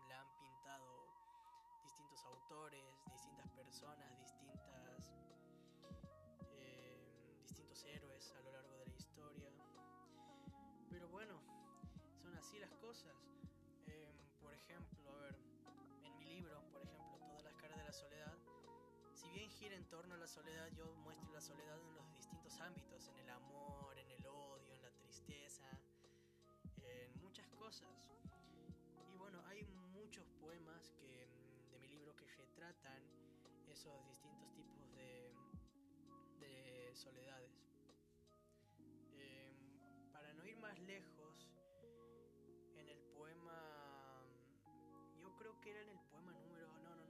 la 0.08 0.20
han 0.20 0.38
pintado 0.38 1.06
distintos 1.82 2.24
autores 2.24 3.04
distintas 3.12 3.48
personas 3.50 4.18
distintas 4.18 5.06
eh, 6.52 7.36
distintos 7.42 7.84
héroes 7.84 8.32
a 8.34 8.40
lo 8.40 8.52
largo 8.52 8.76
de 8.78 8.86
la 8.86 8.96
historia. 8.96 9.50
Pero 10.90 11.08
bueno 11.08 11.40
son 12.22 12.34
así 12.36 12.58
las 12.58 12.72
cosas. 12.74 13.16
Eh, 13.86 14.12
por 14.40 14.54
ejemplo 14.54 15.12
a 15.12 15.20
ver 15.20 15.36
en 16.04 16.16
mi 16.18 16.24
libro 16.24 16.62
por 16.72 16.82
ejemplo 16.82 17.08
de 17.76 17.84
la 17.84 17.92
soledad, 17.92 18.36
si 19.14 19.28
bien 19.30 19.50
gira 19.50 19.74
en 19.74 19.84
torno 19.88 20.14
a 20.14 20.18
la 20.18 20.26
soledad, 20.26 20.68
yo 20.76 20.94
muestro 21.02 21.32
la 21.32 21.40
soledad 21.40 21.80
en 21.80 21.94
los 21.94 22.14
distintos 22.14 22.60
ámbitos, 22.60 22.97
Y 27.68 29.16
bueno, 29.18 29.44
hay 29.44 29.62
muchos 29.92 30.26
poemas 30.40 30.90
que, 30.96 31.26
mm, 31.26 31.70
de 31.70 31.78
mi 31.80 31.88
libro 31.88 32.16
que 32.16 32.24
retratan 32.24 33.02
esos 33.66 34.06
distintos 34.08 34.50
tipos 34.54 34.90
de, 34.94 35.34
de 36.40 36.94
soledades. 36.94 37.52
Em, 39.12 39.54
para 40.12 40.32
no 40.32 40.46
ir 40.46 40.56
más 40.56 40.78
lejos, 40.78 41.46
en 42.74 42.88
el 42.88 43.02
poema, 43.12 44.24
yo 45.20 45.36
creo 45.36 45.60
que 45.60 45.70
era 45.72 45.82
en 45.82 45.90
el 45.90 46.00
poema 46.10 46.32
número, 46.32 46.68
no, 46.78 46.96
no, 46.96 47.04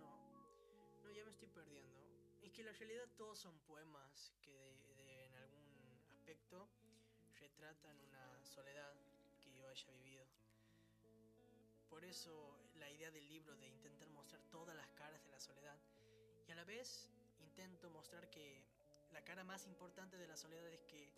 no, 1.04 1.10
ya 1.12 1.24
me 1.24 1.30
estoy 1.30 1.46
perdiendo. 1.50 2.02
Es 2.42 2.50
que 2.50 2.62
en 2.62 2.66
la 2.66 2.72
realidad 2.72 3.08
todos 3.16 3.38
son 3.38 3.56
poemas 3.60 4.34
que 4.42 4.74
en 4.96 5.36
algún 5.36 6.00
aspecto 6.10 6.68
retratan 7.38 8.00
una 8.00 8.42
soledad 8.42 8.92
que 9.40 9.52
yo 9.52 9.68
haya 9.68 9.92
vivido. 9.92 10.26
Por 11.90 12.04
eso 12.04 12.56
la 12.76 12.90
idea 12.90 13.10
del 13.10 13.26
libro 13.28 13.56
de 13.56 13.66
intentar 13.66 14.08
mostrar 14.10 14.40
todas 14.50 14.76
las 14.76 14.88
caras 14.90 15.22
de 15.24 15.30
la 15.30 15.40
soledad 15.40 15.76
y 16.46 16.52
a 16.52 16.54
la 16.54 16.64
vez 16.64 17.08
intento 17.40 17.90
mostrar 17.90 18.28
que 18.30 18.62
la 19.12 19.22
cara 19.22 19.44
más 19.44 19.66
importante 19.66 20.16
de 20.16 20.26
la 20.26 20.36
soledad 20.36 20.66
es 20.68 20.82
que 20.84 21.10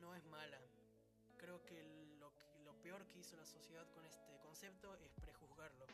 no 0.00 0.14
es 0.14 0.24
mala. 0.26 0.58
Creo 1.38 1.64
que 1.64 1.82
lo, 2.18 2.30
peor 2.82 3.06
que 3.08 3.18
hizo 3.18 3.36
la 3.36 3.44
sociedad 3.44 3.86
con 3.92 4.06
este 4.06 4.38
concepto 4.40 4.94
es 4.96 5.12
prejuzgarlo. 5.20 5.86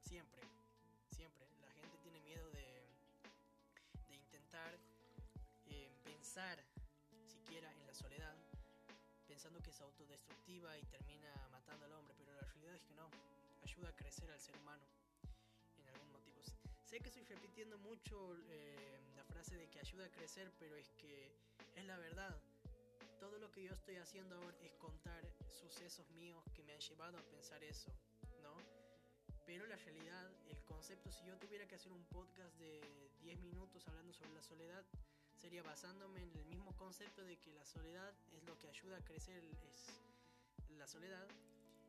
Siempre, 0.00 0.42
siempre 1.10 1.46
tiene 2.02 2.20
miedo 2.20 2.48
de, 2.50 2.86
de 4.08 4.14
intentar 4.14 4.78
eh, 5.66 5.90
pensar 6.02 6.71
pensando 9.42 9.60
que 9.60 9.70
es 9.70 9.80
autodestructiva 9.80 10.78
y 10.78 10.84
termina 10.84 11.48
matando 11.50 11.84
al 11.86 11.92
hombre, 11.94 12.14
pero 12.16 12.32
la 12.32 12.42
realidad 12.42 12.76
es 12.76 12.82
que 12.84 12.94
no, 12.94 13.10
ayuda 13.64 13.88
a 13.88 13.96
crecer 13.96 14.30
al 14.30 14.38
ser 14.38 14.56
humano 14.56 14.86
en 15.78 15.88
algún 15.88 16.12
motivo. 16.12 16.40
Sé 16.84 17.00
que 17.00 17.08
estoy 17.08 17.24
repitiendo 17.24 17.76
mucho 17.78 18.36
eh, 18.50 19.00
la 19.16 19.24
frase 19.24 19.56
de 19.56 19.68
que 19.68 19.80
ayuda 19.80 20.04
a 20.04 20.10
crecer, 20.12 20.52
pero 20.60 20.76
es 20.76 20.92
que 20.92 21.34
es 21.74 21.84
la 21.86 21.96
verdad. 21.96 22.40
Todo 23.18 23.36
lo 23.40 23.50
que 23.50 23.64
yo 23.64 23.72
estoy 23.72 23.96
haciendo 23.96 24.36
ahora 24.36 24.56
es 24.62 24.76
contar 24.76 25.28
sucesos 25.50 26.08
míos 26.10 26.44
que 26.54 26.62
me 26.62 26.74
han 26.74 26.80
llevado 26.80 27.18
a 27.18 27.22
pensar 27.22 27.64
eso, 27.64 27.90
¿no? 28.44 28.54
Pero 29.44 29.66
la 29.66 29.74
realidad, 29.74 30.30
el 30.50 30.62
concepto, 30.62 31.10
si 31.10 31.26
yo 31.26 31.36
tuviera 31.36 31.66
que 31.66 31.74
hacer 31.74 31.90
un 31.90 32.04
podcast 32.04 32.56
de 32.58 33.10
10 33.22 33.40
minutos 33.40 33.88
hablando 33.88 34.12
sobre 34.12 34.34
la 34.34 34.42
soledad, 34.42 34.84
sería 35.42 35.62
basándome 35.64 36.22
en 36.22 36.36
el 36.36 36.44
mismo 36.44 36.72
concepto 36.76 37.24
de 37.24 37.36
que 37.36 37.50
la 37.50 37.64
soledad 37.64 38.14
es 38.30 38.44
lo 38.44 38.56
que 38.60 38.68
ayuda 38.68 38.96
a 38.96 39.04
crecer, 39.04 39.42
es 39.42 39.88
la 40.78 40.86
soledad 40.86 41.26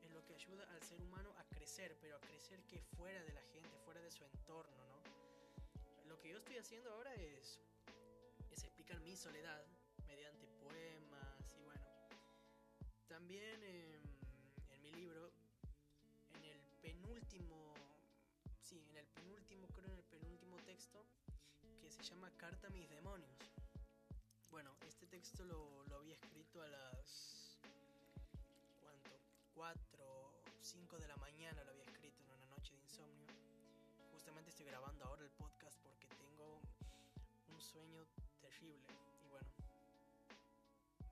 es 0.01 0.11
lo 0.11 0.25
que 0.25 0.33
ayuda 0.33 0.67
al 0.73 0.81
ser 0.81 0.99
humano 0.99 1.29
a 1.37 1.43
crecer, 1.55 1.95
pero 2.01 2.17
a 2.17 2.19
crecer 2.21 2.63
que 2.63 2.81
fuera 2.81 3.21
de 3.23 3.31
la 3.31 3.43
gente, 3.53 3.69
fuera 3.85 4.01
de 4.01 4.09
su 4.09 4.23
entorno, 4.25 4.83
¿no? 4.87 6.09
Lo 6.09 6.19
que 6.19 6.29
yo 6.29 6.37
estoy 6.37 6.57
haciendo 6.57 6.91
ahora 6.93 7.13
es, 7.13 7.59
es 8.49 8.63
explicar 8.63 8.99
mi 9.01 9.15
soledad 9.15 9.63
mediante 10.07 10.47
poemas 10.59 11.53
y 11.55 11.61
bueno. 11.61 11.85
También 13.07 13.63
en 13.63 14.81
mi 14.81 14.91
libro, 14.93 15.31
en 16.37 16.45
el 16.45 16.59
penúltimo, 16.81 17.75
sí, 18.63 18.83
en 18.89 18.97
el 18.97 19.05
penúltimo, 19.09 19.67
creo 19.67 19.91
en 19.91 19.99
el 19.99 20.05
penúltimo 20.05 20.57
texto, 20.65 21.05
se 22.03 22.09
llama 22.15 22.29
Carta 22.35 22.67
a 22.67 22.69
mis 22.71 22.89
demonios. 22.89 23.31
Bueno, 24.51 24.75
este 24.85 25.07
texto 25.07 25.45
lo, 25.45 25.85
lo 25.85 25.95
había 25.95 26.15
escrito 26.15 26.61
a 26.61 26.67
las... 26.67 27.57
¿Cuánto? 28.81 29.11
4 29.55 30.03
o 30.03 30.33
5 30.59 30.97
de 30.97 31.07
la 31.07 31.15
mañana 31.15 31.63
lo 31.63 31.71
había 31.71 31.85
escrito 31.85 32.21
en 32.23 32.29
una 32.31 32.45
noche 32.47 32.75
de 32.75 32.81
insomnio. 32.81 33.25
Justamente 34.11 34.49
estoy 34.49 34.65
grabando 34.65 35.05
ahora 35.05 35.23
el 35.23 35.31
podcast 35.31 35.79
porque 35.81 36.07
tengo 36.17 36.59
un 37.47 37.61
sueño 37.61 38.05
terrible. 38.41 38.85
Y 39.23 39.29
bueno, 39.29 39.47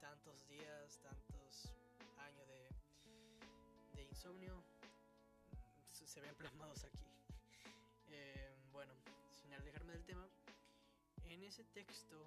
tantos 0.01 0.45
días, 0.49 0.99
tantos 0.99 1.73
años 2.17 2.45
de, 2.49 2.67
de 3.95 4.03
insomnio 4.03 4.61
se 5.87 6.19
ven 6.19 6.35
plasmados 6.35 6.83
aquí. 6.83 7.10
En 11.41 11.47
ese 11.47 11.63
texto 11.63 12.23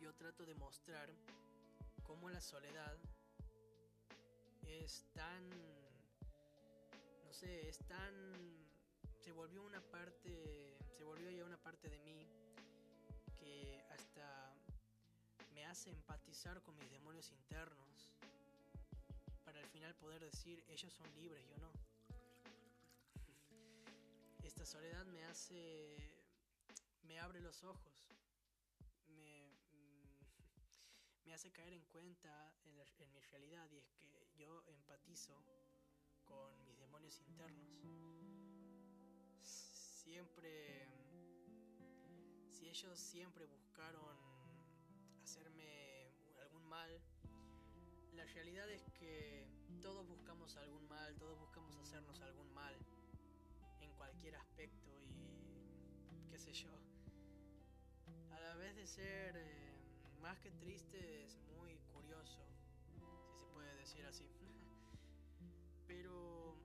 yo 0.00 0.14
trato 0.14 0.46
de 0.46 0.54
mostrar 0.54 1.10
cómo 2.04 2.30
la 2.30 2.40
soledad 2.40 2.96
es 4.62 5.04
tan, 5.12 5.50
no 7.24 7.32
sé, 7.32 7.68
es 7.68 7.78
tan, 7.88 8.14
se 9.16 9.32
volvió 9.32 9.64
una 9.64 9.80
parte, 9.80 10.78
se 10.96 11.02
volvió 11.02 11.28
ya 11.32 11.44
una 11.44 11.56
parte 11.56 11.88
de 11.88 11.98
mí 11.98 12.24
que 13.36 13.82
hasta 13.90 14.54
me 15.52 15.66
hace 15.66 15.90
empatizar 15.90 16.62
con 16.62 16.78
mis 16.78 16.92
demonios 16.92 17.32
internos 17.32 18.12
para 19.44 19.58
al 19.58 19.66
final 19.66 19.92
poder 19.96 20.22
decir 20.22 20.62
ellos 20.68 20.92
son 20.92 21.12
libres, 21.16 21.44
yo 21.48 21.56
no. 21.58 21.72
Esta 24.44 24.64
soledad 24.64 25.04
me 25.06 25.24
hace, 25.24 26.17
me 27.08 27.18
abre 27.18 27.40
los 27.40 27.64
ojos, 27.64 28.06
me, 29.08 29.50
me 31.24 31.32
hace 31.32 31.50
caer 31.50 31.72
en 31.72 31.84
cuenta 31.86 32.54
en, 32.64 33.12
mi 33.12 33.20
realidad 33.20 33.70
y 33.70 33.78
es 33.78 33.90
que 33.92 34.28
yo 34.36 34.62
empatizo 34.66 35.42
con 36.24 36.62
mis 36.64 36.78
demonios 36.78 37.18
internos. 37.20 37.80
Siempre, 39.42 40.86
si 42.50 42.68
ellos 42.68 42.98
siempre 42.98 43.46
buscaron 43.46 44.16
hacerme 45.22 46.12
algún 46.42 46.64
mal, 46.68 47.00
la 48.12 48.24
realidad 48.26 48.68
es 48.70 48.82
que 48.90 49.46
todos 49.80 50.06
buscamos 50.06 50.56
algún 50.56 50.86
mal, 50.88 51.16
todos 51.16 51.38
buscamos 51.38 51.74
hacernos 51.76 52.20
algún 52.20 52.52
mal 52.52 52.76
en 53.80 53.90
cualquier 53.92 54.36
aspecto 54.36 54.90
y 56.10 56.28
qué 56.28 56.38
sé 56.38 56.52
yo. 56.52 56.87
A 58.52 58.56
vez 58.56 58.74
de 58.76 58.86
ser... 58.86 59.36
Eh, 59.36 59.68
más 60.20 60.38
que 60.40 60.50
triste, 60.50 61.24
es 61.24 61.38
muy 61.56 61.78
curioso, 61.92 62.42
si 62.84 63.38
se 63.38 63.46
puede 63.46 63.74
decir 63.76 64.04
así. 64.06 64.28
pero, 65.86 66.56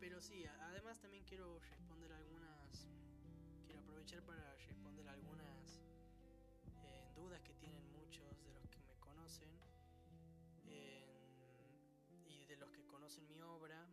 pero 0.00 0.20
sí, 0.20 0.44
además 0.46 0.98
también 1.00 1.24
quiero 1.24 1.58
responder 1.60 2.12
algunas, 2.12 2.88
quiero 3.66 3.80
aprovechar 3.80 4.22
para 4.22 4.56
responder 4.66 5.08
algunas 5.08 5.80
eh, 6.82 7.08
dudas 7.14 7.40
que 7.42 7.54
tienen 7.54 7.84
muchos 7.92 8.42
de 8.42 8.52
los 8.52 8.66
que 8.68 8.80
me 8.80 8.96
conocen 8.96 9.50
y 12.26 12.44
de 12.46 12.56
los 12.56 12.70
que 12.72 12.84
conocen 12.86 13.28
mi 13.28 13.40
obra 13.42 13.86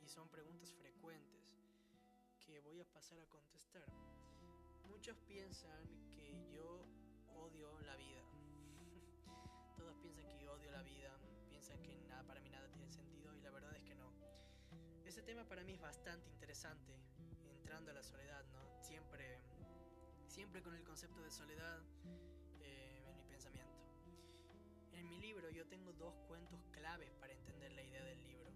y 0.00 0.06
son 0.06 0.28
preguntas 0.28 0.72
frecuentes 0.74 1.42
que 2.38 2.60
voy 2.60 2.80
a 2.80 2.84
pasar 2.84 3.18
a 3.20 3.26
contestar. 3.26 3.88
Muchos 4.98 5.16
piensan 5.28 5.86
que 6.10 6.34
yo 6.50 6.84
odio 7.36 7.78
la 7.82 7.94
vida. 7.94 8.20
Todos 9.76 9.96
piensan 10.02 10.26
que 10.36 10.48
odio 10.48 10.72
la 10.72 10.82
vida, 10.82 11.16
piensan 11.48 11.80
que 11.84 11.94
nada 12.08 12.24
para 12.24 12.40
mí 12.40 12.50
nada 12.50 12.66
tiene 12.68 12.90
sentido 12.90 13.32
y 13.32 13.40
la 13.40 13.52
verdad 13.52 13.76
es 13.76 13.84
que 13.84 13.94
no. 13.94 14.12
Ese 15.04 15.22
tema 15.22 15.44
para 15.44 15.62
mí 15.62 15.74
es 15.74 15.80
bastante 15.80 16.28
interesante, 16.30 16.98
entrando 17.48 17.92
a 17.92 17.94
la 17.94 18.02
soledad, 18.02 18.44
¿no? 18.46 18.82
Siempre, 18.82 19.38
siempre 20.26 20.62
con 20.64 20.74
el 20.74 20.82
concepto 20.82 21.22
de 21.22 21.30
soledad 21.30 21.80
eh, 22.58 23.04
en 23.06 23.16
mi 23.16 23.22
pensamiento. 23.22 23.78
En 24.90 25.08
mi 25.08 25.20
libro 25.20 25.48
yo 25.50 25.64
tengo 25.68 25.92
dos 25.92 26.16
cuentos 26.26 26.60
claves 26.72 27.12
para 27.20 27.34
entender 27.34 27.70
la 27.70 27.84
idea 27.84 28.02
del 28.02 28.20
libro, 28.24 28.50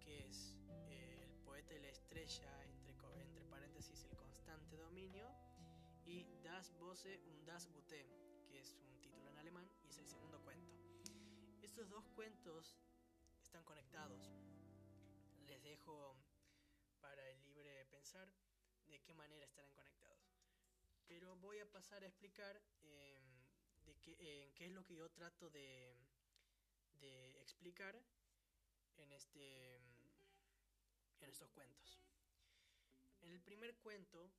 que 0.00 0.26
es 0.26 0.54
eh, 0.90 1.22
El 1.22 1.34
poeta 1.46 1.74
y 1.74 1.78
la 1.78 1.88
estrella, 1.88 2.62
entre, 2.66 2.92
entre 3.22 3.42
paréntesis 3.46 4.04
el 4.04 4.14
constante 4.18 4.76
dominio, 4.76 5.31
y 6.06 6.26
Das 6.42 6.72
Bose 6.78 7.18
und 7.26 7.46
das 7.46 7.68
Gute, 7.72 8.04
que 8.50 8.58
es 8.58 8.74
un 8.88 9.00
título 9.00 9.28
en 9.28 9.38
alemán 9.38 9.68
y 9.84 9.88
es 9.88 9.98
el 9.98 10.06
segundo 10.06 10.40
cuento. 10.42 10.72
Estos 11.62 11.88
dos 11.88 12.08
cuentos 12.14 12.76
están 13.42 13.64
conectados. 13.64 14.32
Les 15.46 15.62
dejo 15.62 16.16
para 17.00 17.28
el 17.28 17.42
libre 17.44 17.84
pensar 17.86 18.28
de 18.88 19.00
qué 19.00 19.14
manera 19.14 19.44
estarán 19.44 19.72
conectados. 19.74 20.34
Pero 21.06 21.36
voy 21.36 21.58
a 21.58 21.70
pasar 21.70 22.02
a 22.02 22.06
explicar 22.06 22.60
em, 22.82 23.22
de 23.84 23.94
qué, 23.96 24.52
qué, 24.54 24.66
es 24.66 24.72
lo 24.72 24.84
que 24.84 24.94
yo 24.94 25.10
trato 25.10 25.50
de, 25.50 25.96
de 27.00 27.40
explicar 27.40 28.00
en, 28.96 29.12
este, 29.12 29.76
en 31.20 31.28
estos 31.28 31.50
cuentos. 31.50 32.00
En 33.20 33.30
el 33.30 33.40
primer 33.40 33.76
cuento 33.76 34.30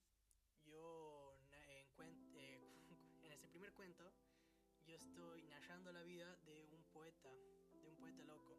yo 0.66 1.33
primer 3.64 3.76
cuento 3.76 4.12
yo 4.86 4.98
estoy 4.98 5.42
narrando 5.44 5.94
la 5.94 6.04
vida 6.04 6.36
de 6.44 6.68
un 6.70 6.84
poeta, 6.92 7.30
de 7.82 7.88
un 7.88 7.96
poeta 7.96 8.22
loco. 8.26 8.58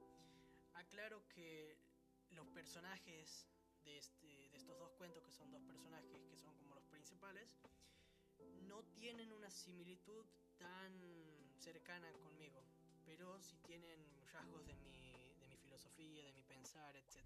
Aclaro 0.73 1.29
que 1.29 1.77
los 2.31 2.47
personajes 2.49 3.47
de, 3.85 3.99
este, 3.99 4.49
de 4.49 4.57
estos 4.57 4.79
dos 4.79 4.93
cuentos, 4.93 5.23
que 5.23 5.31
son 5.31 5.51
dos 5.51 5.61
personajes 5.64 6.25
que 6.25 6.37
son 6.38 6.55
como 6.57 6.75
los 6.75 6.87
principales, 6.87 7.55
no 8.62 8.83
tienen 8.95 9.31
una 9.31 9.51
similitud 9.51 10.25
tan 10.57 10.90
cercana 11.59 12.11
conmigo, 12.14 12.64
pero 13.05 13.38
sí 13.43 13.59
tienen 13.59 14.01
rasgos 14.33 14.64
de 14.67 14.75
mi, 14.77 15.35
de 15.38 15.49
mi 15.49 15.57
filosofía, 15.59 16.25
de 16.25 16.33
mi 16.33 16.45
pensar, 16.45 16.97
etc. 16.97 17.19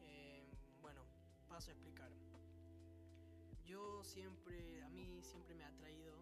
Eh, 0.00 0.48
bueno, 0.80 1.04
paso 1.46 1.70
a 1.70 1.74
explicar. 1.74 2.10
Yo 3.66 4.04
siempre, 4.04 4.82
a 4.82 4.90
mí 4.90 5.22
siempre 5.22 5.54
me 5.54 5.64
ha 5.64 5.68
atraído 5.68 6.14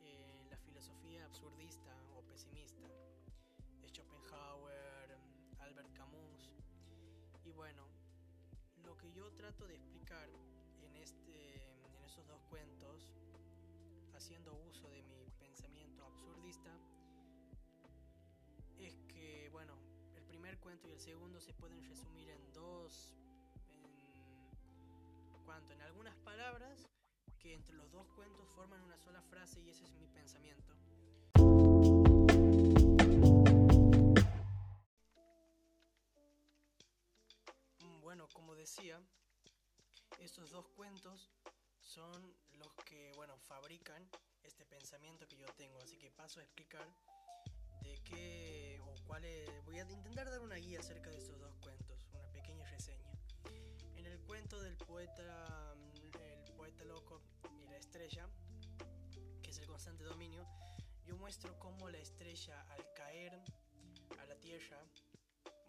eh, 0.00 0.46
la 0.48 0.56
filosofía 0.56 1.26
absurdista 1.26 1.94
o 2.16 2.22
pesimista 2.22 2.88
Schopenhauer, 3.86 5.18
Albert 5.58 5.92
Camus. 5.92 6.50
Y 7.44 7.52
bueno, 7.52 7.86
lo 8.82 8.96
que 8.96 9.12
yo 9.12 9.30
trato 9.32 9.66
de 9.66 9.74
explicar 9.74 10.28
en, 10.82 10.96
este, 10.96 11.62
en 11.84 12.02
esos 12.02 12.26
dos 12.26 12.42
cuentos, 12.44 13.14
haciendo 14.14 14.54
uso 14.66 14.88
de 14.88 15.02
mi 15.02 15.30
pensamiento 15.38 16.04
absurdista, 16.06 16.70
es 18.78 19.02
que, 19.08 19.50
bueno, 19.50 19.74
el 20.16 20.24
primer 20.24 20.58
cuento 20.58 20.88
y 20.88 20.92
el 20.92 21.00
segundo 21.00 21.40
se 21.40 21.52
pueden 21.52 21.84
resumir 21.84 22.30
en 22.30 22.52
dos 22.54 23.14
cuanto 25.64 25.72
en 25.72 25.82
algunas 25.82 26.14
palabras 26.16 26.88
que 27.38 27.54
entre 27.54 27.74
los 27.74 27.90
dos 27.90 28.06
cuentos 28.14 28.46
forman 28.54 28.82
una 28.82 28.98
sola 28.98 29.22
frase 29.22 29.60
y 29.60 29.70
ese 29.70 29.84
es 29.84 29.94
mi 29.94 30.06
pensamiento. 30.08 30.74
Mm, 37.80 38.00
bueno, 38.00 38.28
como 38.34 38.54
decía, 38.54 39.00
estos 40.18 40.50
dos 40.50 40.68
cuentos 40.68 41.30
son 41.80 42.36
los 42.52 42.74
que, 42.84 43.12
bueno, 43.16 43.38
fabrican 43.38 44.06
este 44.42 44.66
pensamiento 44.66 45.26
que 45.28 45.36
yo 45.36 45.46
tengo. 45.56 45.78
Así 45.80 45.96
que 45.96 46.10
paso 46.10 46.40
a 46.40 46.42
explicar 46.42 46.86
de 47.82 48.02
qué 48.04 48.80
o 48.84 48.94
cuál 49.06 49.24
es... 49.24 49.48
Voy 49.64 49.78
a 49.78 49.90
intentar 49.90 50.28
dar 50.28 50.40
una 50.40 50.56
guía 50.56 50.80
acerca 50.80 51.10
de 51.10 51.18
estos 51.18 51.40
dos 51.40 51.54
cuentos, 51.56 51.83
cuento 54.24 54.60
del 54.60 54.76
poeta, 54.76 55.74
mm, 55.76 56.16
el 56.46 56.52
poeta 56.54 56.84
loco 56.84 57.20
y 57.62 57.68
la 57.68 57.76
estrella, 57.76 58.28
que 59.42 59.50
es 59.50 59.58
el 59.58 59.66
constante 59.66 60.04
dominio, 60.04 60.46
yo 61.04 61.16
muestro 61.16 61.58
cómo 61.58 61.88
la 61.88 61.98
estrella 61.98 62.60
al 62.70 62.92
caer 62.94 63.40
a 64.18 64.24
la 64.26 64.34
Tierra, 64.40 64.78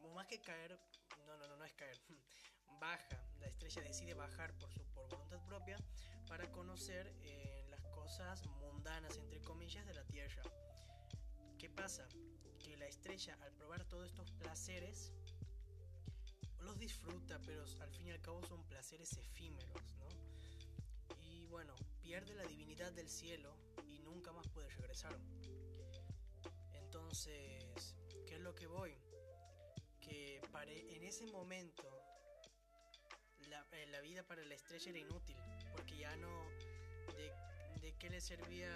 o 0.03 0.09
más 0.13 0.27
que 0.27 0.41
caer, 0.41 0.79
no, 1.25 1.37
no, 1.37 1.47
no, 1.47 1.57
no 1.57 1.65
es 1.65 1.73
caer, 1.73 1.99
baja, 2.79 3.21
la 3.39 3.47
estrella 3.47 3.81
decide 3.81 4.13
bajar 4.13 4.57
por 4.57 4.71
su 4.71 4.83
por 4.93 5.09
voluntad 5.09 5.43
propia 5.45 5.77
para 6.27 6.49
conocer 6.51 7.13
eh, 7.23 7.65
las 7.69 7.85
cosas 7.87 8.45
mundanas, 8.61 9.17
entre 9.17 9.41
comillas, 9.41 9.85
de 9.85 9.93
la 9.93 10.05
Tierra. 10.05 10.43
¿Qué 11.57 11.69
pasa? 11.69 12.07
Que 12.59 12.77
la 12.77 12.87
estrella 12.87 13.37
al 13.41 13.51
probar 13.53 13.83
todos 13.85 14.05
estos 14.05 14.31
placeres, 14.31 15.11
los 16.65 16.77
disfruta, 16.79 17.39
pero 17.45 17.63
al 17.81 17.89
fin 17.91 18.07
y 18.07 18.11
al 18.11 18.21
cabo 18.21 18.43
son 18.43 18.63
placeres 18.63 19.15
efímeros, 19.17 19.81
¿no? 19.99 20.09
Y 21.21 21.45
bueno, 21.45 21.75
pierde 22.01 22.33
la 22.33 22.43
divinidad 22.43 22.91
del 22.91 23.09
cielo 23.09 23.55
y 23.87 23.99
nunca 23.99 24.31
más 24.31 24.47
puede 24.49 24.69
regresar. 24.69 25.17
Entonces, 26.73 27.95
¿qué 28.27 28.35
es 28.35 28.41
lo 28.41 28.55
que 28.55 28.67
voy? 28.67 28.97
Que 29.99 30.41
en 30.95 31.03
ese 31.03 31.25
momento 31.27 31.83
la, 33.47 33.65
eh, 33.71 33.85
la, 33.87 34.01
vida 34.01 34.23
para 34.23 34.43
la 34.43 34.55
estrella 34.55 34.89
era 34.89 34.99
inútil, 34.99 35.37
porque 35.71 35.97
ya 35.97 36.15
no... 36.17 36.49
¿De, 37.15 37.31
de 37.81 37.93
qué 37.99 38.09
le 38.09 38.19
servía 38.19 38.71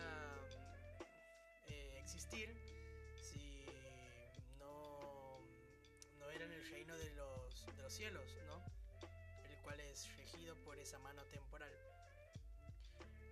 eh, 1.68 1.98
existir 2.00 2.69
cielos, 7.90 8.38
¿no? 8.48 8.64
El 9.50 9.58
cual 9.62 9.80
es 9.80 10.16
regido 10.18 10.56
por 10.64 10.78
esa 10.78 11.00
mano 11.00 11.26
temporal. 11.26 11.72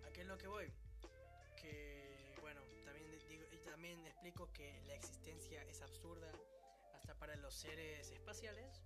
¿A 0.06 0.12
qué 0.12 0.22
es 0.22 0.28
lo 0.28 0.38
que 0.38 0.48
voy? 0.48 0.72
Que, 1.62 2.36
bueno, 2.42 2.62
también, 2.84 3.12
digo, 3.30 3.46
también 3.66 4.06
explico 4.06 4.52
que 4.54 4.82
la 4.88 4.96
existencia 4.96 5.64
es 5.64 5.82
absurda 5.82 6.32
hasta 6.94 7.16
para 7.16 7.36
los 7.36 7.54
seres 7.54 8.12
espaciales 8.12 8.84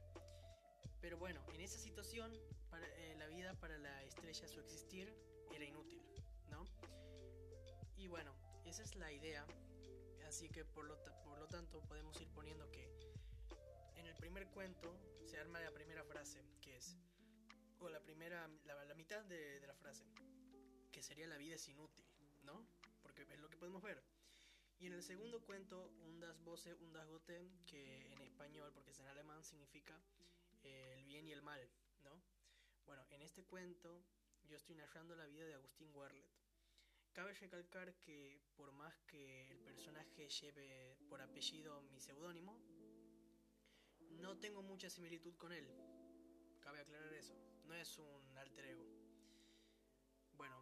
pero 1.01 1.17
bueno, 1.17 1.41
en 1.55 1.61
esa 1.61 1.79
situación, 1.79 2.31
para, 2.69 2.85
eh, 2.85 3.15
la 3.17 3.25
vida 3.25 3.55
para 3.55 3.77
la 3.79 4.03
estrella, 4.03 4.47
su 4.47 4.59
existir, 4.59 5.11
era 5.51 5.65
inútil, 5.65 5.99
¿no? 6.51 6.63
Y 7.97 8.07
bueno, 8.07 8.31
esa 8.65 8.83
es 8.83 8.95
la 8.95 9.11
idea. 9.11 9.45
Así 10.27 10.47
que 10.47 10.63
por 10.63 10.85
lo, 10.85 11.03
por 11.23 11.39
lo 11.39 11.47
tanto 11.47 11.81
podemos 11.81 12.21
ir 12.21 12.29
poniendo 12.29 12.69
que 12.71 12.90
el 14.11 14.17
primer 14.17 14.47
cuento 14.49 14.93
se 15.23 15.39
arma 15.39 15.61
la 15.61 15.71
primera 15.71 16.03
frase, 16.03 16.43
que 16.61 16.75
es, 16.75 16.97
o 17.79 17.87
la 17.87 18.01
primera, 18.01 18.45
la, 18.65 18.83
la 18.83 18.93
mitad 18.93 19.23
de, 19.23 19.61
de 19.61 19.67
la 19.67 19.73
frase, 19.73 20.05
que 20.91 21.01
sería 21.01 21.27
la 21.27 21.37
vida 21.37 21.55
es 21.55 21.67
inútil, 21.69 22.05
¿no? 22.43 22.67
Porque 23.01 23.21
es 23.23 23.39
lo 23.39 23.49
que 23.49 23.55
podemos 23.55 23.81
ver. 23.81 24.03
Y 24.79 24.87
en 24.87 24.93
el 24.93 25.01
segundo 25.01 25.41
cuento, 25.41 25.93
un 26.01 26.19
das 26.19 26.43
Voce, 26.43 26.73
un 26.73 26.91
das 26.91 27.07
Gote, 27.07 27.51
que 27.65 28.11
en 28.11 28.21
español, 28.21 28.73
porque 28.73 28.91
es 28.91 28.99
en 28.99 29.07
alemán, 29.07 29.43
significa 29.45 29.97
el 30.63 31.05
bien 31.05 31.25
y 31.29 31.31
el 31.31 31.41
mal, 31.41 31.61
¿no? 32.03 32.21
Bueno, 32.85 33.05
en 33.11 33.21
este 33.21 33.45
cuento 33.45 34.03
yo 34.43 34.57
estoy 34.57 34.75
narrando 34.75 35.15
la 35.15 35.25
vida 35.25 35.45
de 35.45 35.53
Agustín 35.53 35.89
Werlet. 35.93 36.27
Cabe 37.13 37.33
recalcar 37.33 37.95
que 37.95 38.41
por 38.55 38.73
más 38.73 38.93
que 39.07 39.49
el 39.51 39.59
personaje 39.59 40.27
lleve 40.27 40.97
por 41.07 41.21
apellido 41.21 41.81
mi 41.83 42.01
seudónimo, 42.01 42.59
no 44.21 44.37
tengo 44.37 44.61
mucha 44.61 44.89
similitud 44.89 45.35
con 45.37 45.51
él. 45.51 45.67
Cabe 46.61 46.81
aclarar 46.81 47.13
eso. 47.13 47.35
No 47.65 47.73
es 47.73 47.97
un 47.97 48.37
alter 48.37 48.65
ego. 48.65 48.85
Bueno, 50.33 50.55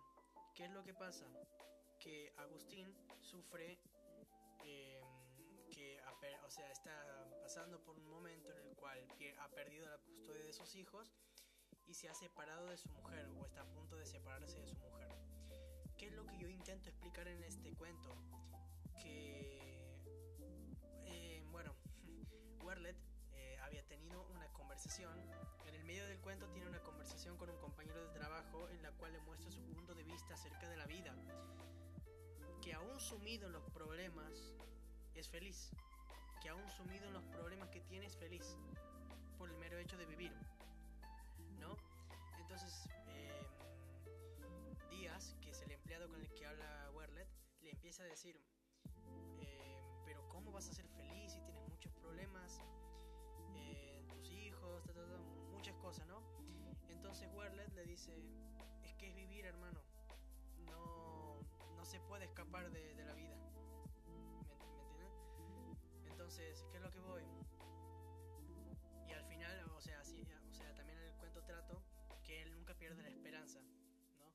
¿qué 0.55 0.65
es 0.65 0.71
lo 0.71 0.83
que 0.83 0.93
pasa? 0.93 1.25
Que 1.99 2.33
Agustín 2.37 2.95
sufre 3.21 3.79
eh, 4.63 5.01
que 5.69 5.99
o 6.45 6.51
sea, 6.51 6.71
está 6.71 7.29
pasando 7.43 7.79
por 7.83 7.95
un 7.95 8.09
momento 8.09 8.51
en 8.51 8.57
el 8.57 8.75
cual 8.75 8.97
ha 9.39 9.49
perdido 9.49 9.87
la 9.87 9.99
custodia 9.99 10.43
de 10.43 10.51
sus 10.51 10.75
hijos 10.75 11.13
y 11.85 11.93
se 11.93 12.09
ha 12.09 12.13
separado 12.15 12.65
de 12.67 12.77
su 12.77 12.89
mujer 12.89 13.27
o 13.37 13.45
está 13.45 13.61
a 13.61 13.65
punto 13.65 13.95
de 13.95 14.05
separarse 14.05 14.59
de 14.59 14.67
su 14.67 14.77
mujer. 14.79 15.09
¿Qué 15.95 16.07
es 16.07 16.13
lo 16.13 16.25
que 16.25 16.37
yo 16.39 16.49
intento 16.49 16.89
explicar 16.89 17.27
en 17.27 17.43
este 17.43 17.71
cuento? 17.73 18.09
Que, 18.99 19.79
eh, 21.05 21.43
bueno, 21.51 21.75
Werlet 22.63 22.97
conversación, 24.79 25.19
en 25.67 25.75
el 25.75 25.83
medio 25.83 26.07
del 26.07 26.17
cuento 26.19 26.47
tiene 26.51 26.69
una 26.69 26.79
conversación 26.79 27.35
con 27.35 27.49
un 27.49 27.57
compañero 27.57 28.01
de 28.01 28.17
trabajo 28.17 28.69
en 28.69 28.81
la 28.81 28.91
cual 28.93 29.11
le 29.11 29.19
muestra 29.19 29.51
su 29.51 29.61
punto 29.63 29.93
de 29.93 30.03
vista 30.03 30.35
acerca 30.35 30.69
de 30.69 30.77
la 30.77 30.85
vida, 30.85 31.13
que 32.61 32.73
aún 32.73 32.97
sumido 32.97 33.47
en 33.47 33.51
los 33.51 33.69
problemas, 33.71 34.55
es 35.15 35.27
feliz, 35.27 35.71
que 36.41 36.47
aún 36.47 36.63
sumido 36.69 37.07
en 37.07 37.13
los 37.13 37.25
problemas 37.25 37.67
que 37.71 37.81
tiene 37.81 38.05
es 38.05 38.15
feliz. 38.15 38.55
Por 39.37 39.49
el 39.49 39.57
mero 39.57 39.77
hecho 39.79 39.97
de 39.97 40.05
vivir, 40.05 40.31
¿no? 41.59 41.75
Entonces, 42.39 42.87
eh, 43.07 43.47
Díaz, 44.89 45.35
que 45.41 45.49
es 45.49 45.61
el 45.61 45.71
empleado 45.71 46.07
con 46.07 46.21
el 46.21 46.33
que 46.35 46.45
habla 46.45 46.89
Werlet, 46.93 47.27
le 47.63 47.71
empieza 47.71 48.03
a 48.03 48.05
decir, 48.05 48.39
eh, 49.41 49.81
pero 50.05 50.25
¿cómo 50.29 50.53
vas 50.53 50.69
a 50.69 50.73
ser 50.73 50.88
¿no? 56.05 56.21
Entonces 56.87 57.27
Werlet 57.33 57.73
le 57.73 57.83
dice, 57.83 58.13
es 58.83 58.93
que 58.93 59.07
es 59.09 59.15
vivir, 59.15 59.45
hermano, 59.45 59.81
no, 60.67 61.41
no 61.75 61.83
se 61.83 61.99
puede 62.01 62.25
escapar 62.25 62.69
de, 62.69 62.93
la 63.03 63.13
vida. 63.13 63.35
Entonces, 66.05 66.63
¿qué 66.69 66.77
es 66.77 66.83
lo 66.83 66.91
que 66.91 66.99
voy? 66.99 67.23
Y 69.07 69.13
al 69.13 69.23
final, 69.23 69.71
o 69.71 69.81
sea, 69.81 70.03
también 70.75 70.99
el 70.99 71.15
cuento 71.15 71.43
trato 71.43 71.81
que 72.23 72.43
él 72.43 72.51
nunca 72.51 72.75
pierde 72.75 73.01
la 73.01 73.09
esperanza, 73.09 73.59
¿no? 74.19 74.31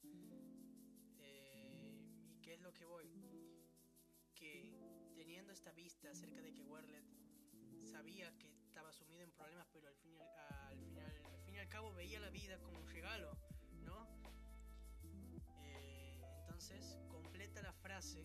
Eh, 1.21 2.33
¿Y 2.33 2.41
qué 2.43 2.55
es 2.55 2.61
lo 2.63 2.75
que 2.75 2.85
voy? 2.85 3.09
Que 4.35 5.13
teniendo 5.15 5.53
esta 5.53 5.71
vista 5.71 6.11
acerca 6.11 6.43
de 6.43 6.53
que 6.53 6.65
Werlet 6.65 7.05
sabía 7.79 8.37
que 8.39 8.49
estaba 8.49 8.93
sumido 8.93 9.23
en 9.23 9.31
problemas, 9.31 9.69
al 11.65 11.71
cabo 11.71 11.95
veía 11.95 12.21
la 12.21 12.29
vida 12.29 12.59
como 12.59 12.79
un 12.79 12.87
regalo, 12.89 13.35
¿no? 13.87 14.07
Eh, 15.63 16.21
entonces 16.41 16.99
completa 17.09 17.63
la 17.63 17.73
frase 17.73 18.23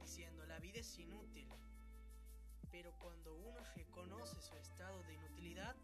diciendo, 0.00 0.44
la 0.46 0.58
vida 0.58 0.80
es 0.80 0.98
inútil, 0.98 1.48
pero 2.72 2.92
cuando 2.98 3.32
uno 3.36 3.60
reconoce 3.76 4.40
su 4.40 4.56
estado 4.56 5.04
de 5.04 5.14
inutilidad, 5.14 5.76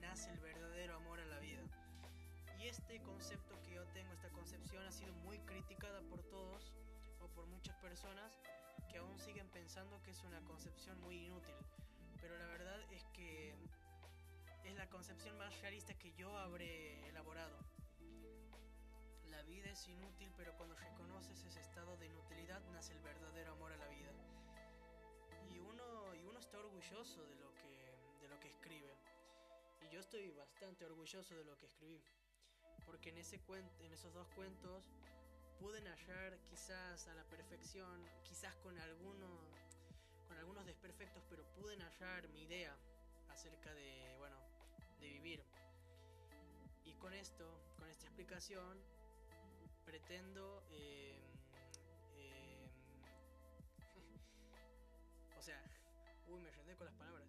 nace 0.00 0.30
el 0.30 0.40
verdadero 0.40 0.96
amor 0.96 1.20
a 1.20 1.26
la 1.26 1.38
vida. 1.40 1.62
Y 2.58 2.68
este 2.68 3.02
concepto 3.02 3.60
que 3.60 3.72
yo 3.72 3.86
tengo, 3.88 4.14
esta 4.14 4.30
concepción, 4.30 4.86
ha 4.86 4.92
sido 4.92 5.12
muy 5.16 5.40
criticada 5.40 6.00
por 6.08 6.22
todos 6.22 6.72
o 7.20 7.28
por 7.28 7.46
muchas 7.48 7.76
personas 7.76 8.40
que 8.90 8.96
aún 8.96 9.18
siguen 9.18 9.50
pensando 9.50 10.02
que 10.02 10.12
es 10.12 10.24
una 10.24 10.40
concepción 10.40 10.98
muy 11.02 11.26
inútil. 11.26 11.54
Pero 12.18 12.38
la 12.38 12.46
verdad 12.46 12.80
es 12.90 13.04
que 13.12 13.54
es 14.64 14.74
la 14.76 14.88
concepción 14.88 15.36
más 15.38 15.60
realista 15.60 15.94
que 15.94 16.12
yo 16.12 16.36
habré 16.38 17.08
elaborado. 17.08 17.58
La 19.30 19.42
vida 19.42 19.70
es 19.70 19.88
inútil, 19.88 20.32
pero 20.36 20.56
cuando 20.56 20.76
reconoces 20.76 21.44
ese 21.44 21.60
estado 21.60 21.96
de 21.96 22.06
inutilidad 22.06 22.62
nace 22.72 22.92
el 22.92 23.00
verdadero 23.00 23.52
amor 23.52 23.72
a 23.72 23.76
la 23.76 23.88
vida 23.88 24.12
está 26.42 26.58
orgulloso 26.58 27.24
de 27.28 27.36
lo 27.36 27.54
que, 27.54 28.18
de 28.20 28.28
lo 28.28 28.38
que 28.40 28.48
escribe. 28.48 28.92
Y 29.80 29.88
yo 29.88 30.00
estoy 30.00 30.28
bastante 30.32 30.84
orgulloso 30.84 31.36
de 31.36 31.44
lo 31.44 31.56
que 31.56 31.66
escribí. 31.66 32.02
Porque 32.84 33.10
en, 33.10 33.18
ese 33.18 33.40
en 33.78 33.92
esos 33.92 34.12
dos 34.12 34.28
cuentos 34.34 34.90
pude 35.60 35.80
hallar 35.80 36.38
quizás 36.50 37.06
a 37.06 37.14
la 37.14 37.24
perfección, 37.24 38.04
quizás 38.24 38.56
con, 38.56 38.76
algunos 38.80 39.30
con 40.26 40.36
algunos 40.36 40.66
desperfectos, 40.66 41.22
pero 41.30 41.44
pude 41.54 41.76
hallar 41.76 42.28
mi 42.30 42.42
idea 42.42 42.76
acerca 43.30 43.72
de, 43.72 44.16
bueno, 44.18 44.36
de 45.02 45.08
vivir. 45.10 45.44
Y 46.84 46.94
con 46.94 47.12
esto, 47.12 47.44
con 47.76 47.88
esta 47.90 48.06
explicación, 48.06 48.78
pretendo... 49.84 50.64
Eh, 50.70 51.20
eh, 52.16 52.70
o 55.38 55.42
sea, 55.42 55.62
uy, 56.28 56.40
me 56.40 56.50
rendé 56.50 56.76
con 56.76 56.86
las 56.86 56.94
palabras. 56.94 57.28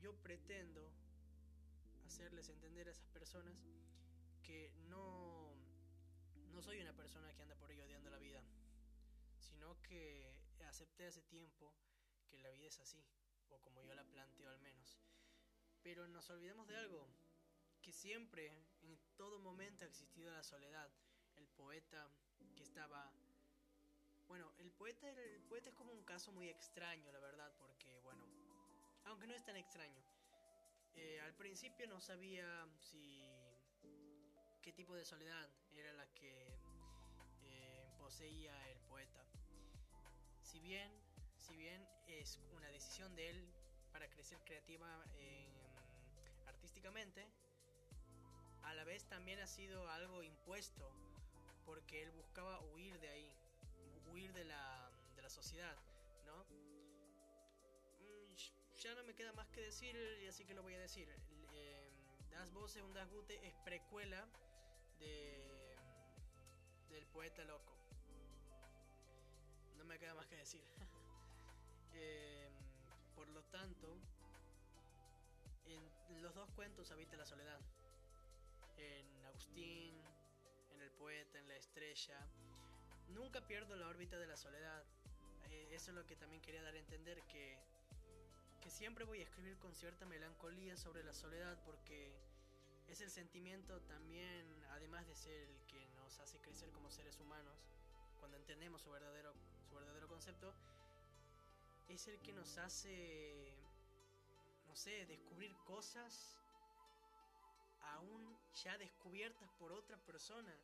Yo 0.00 0.14
pretendo 0.16 0.90
hacerles 2.04 2.48
entender 2.48 2.88
a 2.88 2.90
esas 2.90 3.08
personas 3.08 3.56
que 4.42 4.72
no, 4.88 5.54
no 6.52 6.62
soy 6.62 6.80
una 6.80 6.92
persona 6.92 7.32
que 7.34 7.42
anda 7.42 7.54
por 7.56 7.70
ello 7.70 7.84
odiando 7.84 8.10
la 8.10 8.18
vida, 8.18 8.42
sino 9.38 9.80
que 9.82 10.36
acepté 10.68 11.06
hace 11.06 11.22
tiempo 11.22 11.72
que 12.28 12.38
la 12.38 12.50
vida 12.50 12.66
es 12.66 12.78
así, 12.80 13.02
o 13.48 13.58
como 13.60 13.82
yo 13.82 13.94
la 13.94 14.04
planteo 14.04 14.50
al 14.50 14.58
menos. 14.60 14.98
Pero 15.86 16.08
nos 16.08 16.28
olvidemos 16.30 16.66
de 16.66 16.76
algo, 16.76 17.06
que 17.80 17.92
siempre, 17.92 18.52
en 18.82 18.98
todo 19.14 19.38
momento 19.38 19.84
ha 19.84 19.86
existido 19.86 20.32
la 20.32 20.42
soledad. 20.42 20.90
El 21.36 21.46
poeta 21.46 22.10
que 22.56 22.64
estaba... 22.64 23.12
Bueno, 24.26 24.52
el 24.58 24.72
poeta, 24.72 25.08
el 25.08 25.44
poeta 25.44 25.68
es 25.68 25.76
como 25.76 25.92
un 25.92 26.02
caso 26.02 26.32
muy 26.32 26.48
extraño, 26.48 27.12
la 27.12 27.20
verdad, 27.20 27.54
porque, 27.56 28.00
bueno, 28.00 28.26
aunque 29.04 29.28
no 29.28 29.34
es 29.34 29.44
tan 29.44 29.54
extraño. 29.54 30.02
Eh, 30.96 31.20
al 31.20 31.36
principio 31.36 31.86
no 31.86 32.00
sabía 32.00 32.68
si 32.80 33.24
qué 34.62 34.72
tipo 34.72 34.92
de 34.96 35.04
soledad 35.04 35.48
era 35.70 35.92
la 35.92 36.12
que 36.14 36.58
eh, 37.44 37.88
poseía 37.96 38.70
el 38.72 38.80
poeta. 38.80 39.24
Si 40.42 40.58
bien, 40.58 40.90
si 41.36 41.54
bien 41.54 41.88
es 42.08 42.40
una 42.50 42.66
decisión 42.70 43.14
de 43.14 43.30
él 43.30 43.48
para 43.92 44.10
crecer 44.10 44.42
creativa 44.42 45.04
a 48.62 48.74
la 48.74 48.84
vez 48.84 49.04
también 49.04 49.38
ha 49.40 49.46
sido 49.46 49.88
algo 49.90 50.22
impuesto, 50.22 50.90
porque 51.64 52.02
él 52.02 52.10
buscaba 52.10 52.60
huir 52.60 52.98
de 53.00 53.08
ahí, 53.08 53.32
huir 54.12 54.32
de 54.32 54.44
la, 54.44 54.90
de 55.14 55.22
la 55.22 55.30
sociedad, 55.30 55.76
¿no? 56.26 56.44
Mm, 56.50 57.16
ya 58.76 58.94
no 58.94 59.04
me 59.04 59.14
queda 59.14 59.32
más 59.32 59.48
que 59.48 59.60
decir, 59.62 59.96
y 60.22 60.26
así 60.26 60.44
que 60.44 60.54
lo 60.54 60.62
voy 60.62 60.74
a 60.74 60.80
decir. 60.80 61.08
Eh, 61.52 61.90
das 62.30 62.52
Voce, 62.52 62.82
un 62.82 62.92
Das 62.92 63.10
Gute 63.10 63.46
es 63.46 63.54
precuela 63.64 64.26
de, 64.98 65.76
del 66.90 67.06
poeta 67.06 67.44
loco. 67.44 67.72
No 69.76 69.84
me 69.84 69.98
queda 69.98 70.14
más 70.14 70.26
que 70.26 70.36
decir. 70.36 70.62
Eh, 71.98 72.50
por 73.14 73.26
lo 73.30 73.42
tanto, 73.44 73.96
en 76.16 76.22
los 76.22 76.34
dos 76.34 76.50
cuentos 76.52 76.90
habita 76.90 77.16
la 77.16 77.26
soledad 77.26 77.60
en 78.78 79.24
Agustín, 79.26 79.94
en 80.70 80.80
el 80.80 80.90
poeta, 80.92 81.38
en 81.38 81.46
la 81.46 81.56
estrella. 81.56 82.18
Nunca 83.08 83.46
pierdo 83.46 83.76
la 83.76 83.86
órbita 83.88 84.18
de 84.18 84.26
la 84.26 84.36
soledad. 84.36 84.82
Eh, 85.50 85.68
eso 85.72 85.90
es 85.90 85.94
lo 85.94 86.06
que 86.06 86.16
también 86.16 86.40
quería 86.40 86.62
dar 86.62 86.74
a 86.74 86.78
entender, 86.78 87.22
que, 87.24 87.58
que 88.62 88.70
siempre 88.70 89.04
voy 89.04 89.20
a 89.20 89.24
escribir 89.24 89.58
con 89.58 89.74
cierta 89.74 90.06
melancolía 90.06 90.76
sobre 90.76 91.04
la 91.04 91.12
soledad 91.12 91.62
porque 91.66 92.14
es 92.88 93.00
el 93.02 93.10
sentimiento 93.10 93.82
también, 93.82 94.46
además 94.70 95.06
de 95.06 95.14
ser 95.14 95.50
el 95.50 95.66
que 95.66 95.84
nos 95.96 96.18
hace 96.20 96.40
crecer 96.40 96.70
como 96.70 96.90
seres 96.90 97.20
humanos, 97.20 97.58
cuando 98.18 98.38
entendemos 98.38 98.80
su 98.80 98.90
verdadero, 98.90 99.34
su 99.68 99.74
verdadero 99.74 100.08
concepto, 100.08 100.54
es 101.88 102.08
el 102.08 102.18
que 102.20 102.32
nos 102.32 102.56
hace, 102.58 103.52
sé, 104.76 105.06
descubrir 105.06 105.56
cosas 105.64 106.36
aún 107.80 108.38
ya 108.62 108.76
descubiertas 108.78 109.48
por 109.58 109.72
otra 109.72 109.96
persona. 109.98 110.54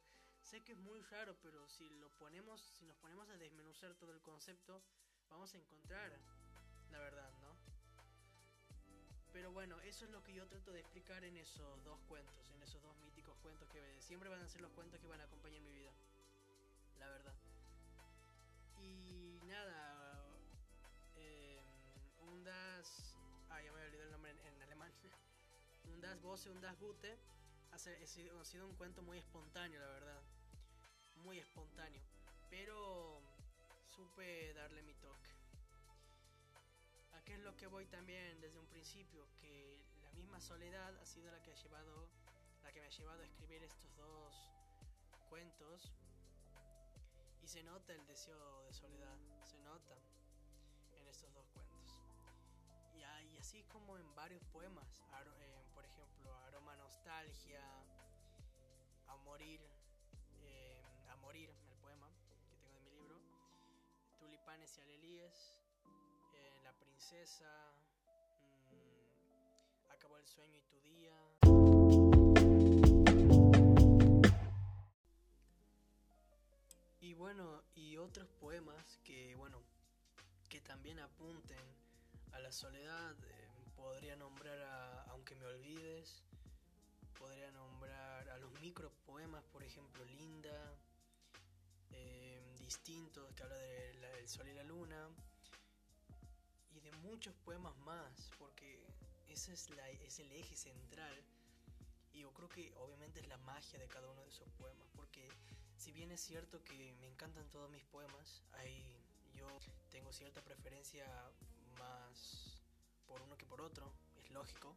Sé 0.42 0.61
que 0.61 0.72
es 0.72 0.79
muy 0.79 1.01
raro, 1.03 1.37
pero 1.42 1.66
si 1.68 1.88
lo 2.01 2.11
ponemos, 2.18 2.61
si 2.61 2.85
nos 2.85 2.96
ponemos 2.96 3.29
a 3.29 3.37
desmenuzar 3.37 3.94
todo 3.94 4.12
el 4.12 4.20
concepto, 4.20 4.83
vamos 5.31 5.55
a 5.55 5.59
encontrar 5.59 6.12
la 6.90 6.98
verdad, 6.98 7.31
¿no? 7.40 7.57
Pero 9.33 9.51
bueno, 9.51 9.81
eso 9.81 10.05
es 10.05 10.11
lo 10.11 10.22
que 10.22 10.35
yo 10.35 10.46
trato 10.46 10.72
de 10.72 10.81
explicar 10.81 11.25
en 11.25 11.38
esos 11.38 11.83
dos 11.85 11.98
cuentos, 12.03 12.51
en 12.51 12.62
esos 12.62 12.83
dos 12.83 12.94
míticos 12.98 13.35
cuentos 13.40 13.66
que 13.70 13.81
siempre 14.03 14.29
van 14.29 14.42
a 14.42 14.48
ser 14.48 14.61
los 14.61 14.72
cuentos 14.72 15.01
que 15.01 15.07
van 15.07 15.20
a 15.22 15.25
acompañar 15.25 15.62
mi 15.62 15.72
vida. 15.72 15.90
La 16.98 17.09
verdad. 17.09 17.35
Y 18.83 19.40
nada, 19.44 19.91
un 26.03 26.09
Das 26.09 26.21
Bosse, 26.21 26.51
un 26.51 26.61
Das 26.61 26.77
Gute, 26.81 27.17
ha 27.71 27.79
sido 27.79 28.67
un 28.67 28.75
cuento 28.75 29.03
muy 29.03 29.19
espontáneo, 29.19 29.81
la 29.81 29.87
verdad. 29.87 30.21
Muy 31.23 31.38
espontáneo. 31.38 32.03
Pero 32.51 33.23
supe 33.87 34.53
darle 34.55 34.83
mi 34.83 34.95
toque. 34.95 35.31
¿A 37.12 37.23
qué 37.25 37.35
es 37.35 37.41
lo 37.41 37.57
que 37.57 37.69
voy 37.69 37.87
también 37.87 38.41
desde 38.41 38.59
un 38.59 38.67
principio? 38.67 39.29
Que 39.41 39.81
la 40.03 40.11
misma 40.11 40.41
soledad 40.41 40.93
ha 41.01 41.07
sido 41.07 41.31
la 41.31 41.41
que 41.41 41.53
ha 41.53 41.55
llevado, 41.55 42.09
la 42.65 42.73
que 42.73 42.81
me 42.81 42.87
ha 42.87 42.91
llevado 42.91 43.23
a 43.23 43.25
escribir 43.25 43.62
estos 43.62 43.95
dos 43.97 44.35
cuentos. 45.31 45.93
Y 47.43 47.47
se 47.47 47.62
nota 47.62 47.93
el 47.93 48.05
deseo 48.09 48.62
de 48.65 48.73
soledad, 48.73 49.19
se 49.45 49.59
nota 49.61 49.97
en 50.97 51.07
estos 51.07 51.33
dos 51.33 51.47
cuentos. 51.51 51.97
Y, 52.97 53.38
así 53.38 53.62
como 53.65 53.99
en 53.99 54.15
varios 54.17 54.43
poemas, 54.47 55.01
eh, 55.38 55.62
Nostalgia, 57.03 57.61
A 59.09 59.17
Morir, 59.25 59.61
eh, 60.45 60.81
A 61.11 61.17
Morir, 61.17 61.51
el 61.69 61.77
poema 61.79 62.09
que 62.49 62.55
tengo 62.57 62.79
en 62.79 62.85
mi 62.85 62.91
libro, 62.93 63.19
Tulipanes 64.21 64.79
y 64.79 64.83
Alelíes, 64.83 65.59
eh, 66.33 66.61
La 66.62 66.73
Princesa, 66.75 67.75
mm, 68.71 69.91
Acabó 69.91 70.17
el 70.17 70.25
sueño 70.25 70.57
y 70.57 70.62
tu 70.62 70.81
día. 70.81 71.19
Y 77.01 77.15
bueno, 77.15 77.65
y 77.75 77.97
otros 77.97 78.29
poemas 78.29 79.01
que, 79.03 79.35
bueno, 79.35 79.61
que 80.49 80.61
también 80.61 81.01
apunten 81.01 81.59
a 82.31 82.38
la 82.38 82.53
soledad, 82.53 83.17
podría 83.75 84.15
nombrar 84.15 84.61
a 84.61 85.03
Aunque 85.11 85.35
me 85.35 85.47
olvides, 85.47 86.23
podría 87.23 87.53
nombrar 87.53 88.29
a 88.31 88.39
los 88.39 88.51
micropoemas, 88.61 89.45
por 89.45 89.63
ejemplo, 89.63 90.05
Linda, 90.07 90.75
eh, 91.93 92.43
Distintos, 92.59 93.33
que 93.35 93.45
habla 93.45 93.57
del 93.57 94.29
sol 94.29 94.49
y 94.49 94.55
la 94.55 94.65
luna, 94.65 95.09
y 96.73 96.81
de 96.81 96.91
muchos 97.07 97.33
poemas 97.45 97.77
más, 97.79 98.33
porque 98.41 98.83
ese 99.29 99.53
es, 99.53 99.71
la, 99.71 99.89
es 99.89 100.19
el 100.19 100.33
eje 100.33 100.57
central. 100.57 101.17
Y 102.13 102.23
yo 102.23 102.33
creo 102.33 102.49
que 102.49 102.75
obviamente 102.75 103.21
es 103.21 103.29
la 103.29 103.37
magia 103.39 103.79
de 103.79 103.87
cada 103.87 104.11
uno 104.11 104.21
de 104.23 104.29
esos 104.29 104.49
poemas, 104.59 104.89
porque 104.97 105.29
si 105.77 105.93
bien 105.93 106.11
es 106.11 106.21
cierto 106.21 106.61
que 106.65 106.93
me 107.01 107.07
encantan 107.07 107.49
todos 107.51 107.71
mis 107.71 107.85
poemas, 107.85 108.43
hay, 108.55 108.85
yo 109.33 109.47
tengo 109.91 110.13
cierta 110.13 110.41
preferencia 110.43 111.07
más 111.79 112.61
por 113.07 113.23
uno 113.23 113.39
que 113.39 113.47
por 113.47 113.61
otro, 113.61 113.93
es 114.17 114.29
lógico. 114.33 114.77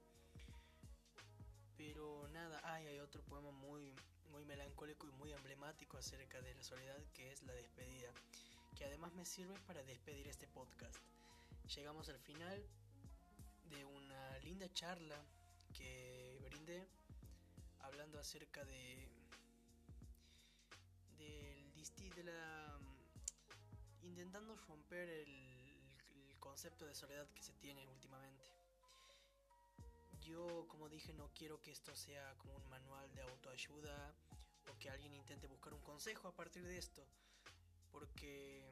Pero 1.78 2.28
nada, 2.30 2.62
hay 2.64 3.00
otro 3.00 3.22
poema 3.24 3.52
muy, 3.52 3.94
muy 4.32 4.46
melancólico 4.46 5.08
y 5.08 5.12
muy 5.12 5.32
emblemático 5.32 5.98
acerca 5.98 6.42
de 6.42 6.54
la 6.56 6.64
soledad 6.64 6.98
que 7.14 7.32
es 7.32 7.44
La 7.44 7.54
despedida, 7.54 8.12
que 8.76 8.86
además 8.86 9.14
me 9.14 9.26
sirve 9.26 9.56
para 9.68 9.84
despedir 9.84 10.28
este 10.28 10.48
podcast. 10.48 10.98
Llegamos 11.76 12.10
al 12.10 12.20
final 12.20 12.64
de 13.70 13.86
una 13.86 14.38
linda 14.40 14.72
charla 14.74 15.22
que 15.74 16.40
brindé 16.44 16.88
hablando 17.80 18.20
acerca 18.20 18.64
de 18.66 19.10
del 21.18 21.74
de 22.16 22.24
la 22.24 22.80
intentando 24.02 24.56
romper 24.68 25.10
el 25.10 26.36
concepto 26.40 26.86
de 26.86 26.96
soledad 26.96 27.28
que 27.34 27.44
se 27.44 27.54
tiene 27.54 27.88
últimamente. 27.88 28.55
Yo, 30.26 30.66
como 30.68 30.90
dije, 30.90 31.14
no 31.14 31.30
quiero 31.34 31.62
que 31.62 31.72
esto 31.72 31.96
sea 31.96 32.34
como 32.38 32.56
un 32.56 32.70
manual 32.70 33.14
de 33.14 33.22
autoayuda 33.22 34.14
o 34.72 34.80
que 34.80 34.90
alguien 34.90 35.14
intente 35.14 35.48
buscar 35.48 35.74
un 35.74 35.82
consejo 35.82 36.28
a 36.28 36.36
partir 36.36 36.64
de 36.64 36.78
esto, 36.78 37.06
porque 37.92 38.64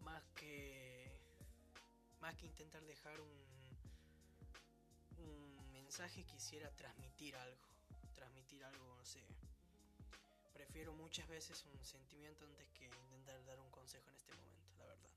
más 0.00 0.22
que 0.34 1.10
más 2.20 2.34
que 2.36 2.46
intentar 2.46 2.84
dejar 2.84 3.20
un 3.20 3.46
un 5.18 5.72
mensaje 5.72 6.24
quisiera 6.24 6.70
transmitir 6.72 7.34
algo, 7.36 7.66
transmitir 8.14 8.62
algo, 8.64 8.94
no 8.94 9.04
sé. 9.04 9.22
Prefiero 10.52 10.92
muchas 10.92 11.28
veces 11.28 11.64
un 11.64 11.84
sentimiento 11.84 12.44
antes 12.44 12.68
que 12.70 12.84
intentar 12.84 13.42
dar 13.44 13.58
un 13.60 13.70
consejo 13.70 14.10
en 14.10 14.16
este 14.16 14.34
momento, 14.34 14.74
la 14.78 14.86
verdad. 14.86 15.10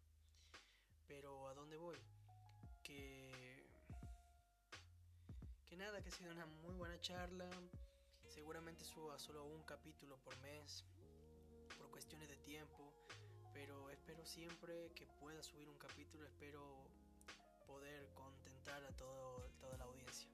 Pero 1.08 1.48
¿a 1.48 1.54
dónde 1.54 1.78
voy? 1.78 1.98
Que... 2.84 3.49
Nada, 5.80 6.02
que 6.02 6.10
ha 6.10 6.12
sido 6.12 6.34
una 6.34 6.46
muy 6.46 6.76
buena 6.76 7.00
charla. 7.00 7.50
Seguramente 8.28 8.84
suba 8.84 9.18
solo 9.18 9.46
un 9.46 9.64
capítulo 9.64 10.18
por 10.18 10.38
mes, 10.42 10.84
por 11.78 11.90
cuestiones 11.90 12.28
de 12.28 12.36
tiempo. 12.36 12.92
Pero 13.54 13.90
espero 13.90 14.26
siempre 14.26 14.92
que 14.94 15.08
pueda 15.22 15.42
subir 15.42 15.70
un 15.70 15.78
capítulo, 15.78 16.26
espero 16.26 16.86
poder 17.66 18.10
contentar 18.14 18.84
a 18.84 18.92
todo, 18.98 19.50
toda 19.62 19.78
la 19.78 19.86
audiencia. 19.86 20.30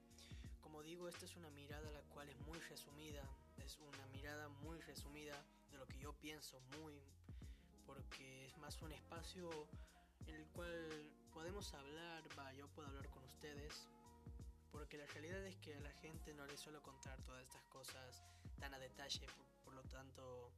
Como 0.60 0.82
digo, 0.82 1.08
esta 1.08 1.26
es 1.26 1.36
una 1.36 1.50
mirada 1.50 1.92
la 1.92 2.02
cual 2.12 2.28
es 2.28 2.40
muy 2.40 2.58
resumida, 2.58 3.22
es 3.64 3.78
una 3.78 4.04
mirada 4.08 4.48
muy 4.48 4.80
resumida 4.80 5.40
de 5.70 5.78
lo 5.78 5.86
que 5.86 6.00
yo 6.00 6.12
pienso, 6.14 6.58
muy, 6.80 7.00
porque 7.86 8.46
es 8.46 8.58
más 8.58 8.82
un 8.82 8.90
espacio 8.90 9.48
en 10.26 10.34
el 10.34 10.46
cual 10.48 11.08
podemos 11.32 11.72
hablar, 11.72 12.24
va, 12.36 12.52
yo 12.52 12.66
puedo 12.74 12.88
hablar 12.88 13.08
con 13.10 13.22
ustedes, 13.22 13.86
porque 14.76 14.98
la 14.98 15.06
realidad 15.06 15.42
es 15.46 15.56
que 15.56 15.74
a 15.74 15.80
la 15.80 15.90
gente 15.90 16.34
no 16.34 16.44
le 16.46 16.54
suelo 16.54 16.82
contar 16.82 17.18
todas 17.22 17.42
estas 17.42 17.64
cosas 17.64 18.22
tan 18.58 18.74
a 18.74 18.78
detalle, 18.78 19.26
por, 19.64 19.72
lo 19.72 19.82
tanto, 19.84 20.52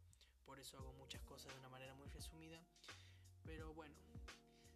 por 0.45 0.59
eso 0.59 0.77
hago 0.77 0.93
muchas 0.95 1.23
cosas 1.23 1.53
de 1.53 1.59
una 1.61 1.69
manera 1.69 1.95
muy 1.95 2.09
resumida. 2.09 2.61
Pero 3.45 3.73
bueno, 3.75 3.95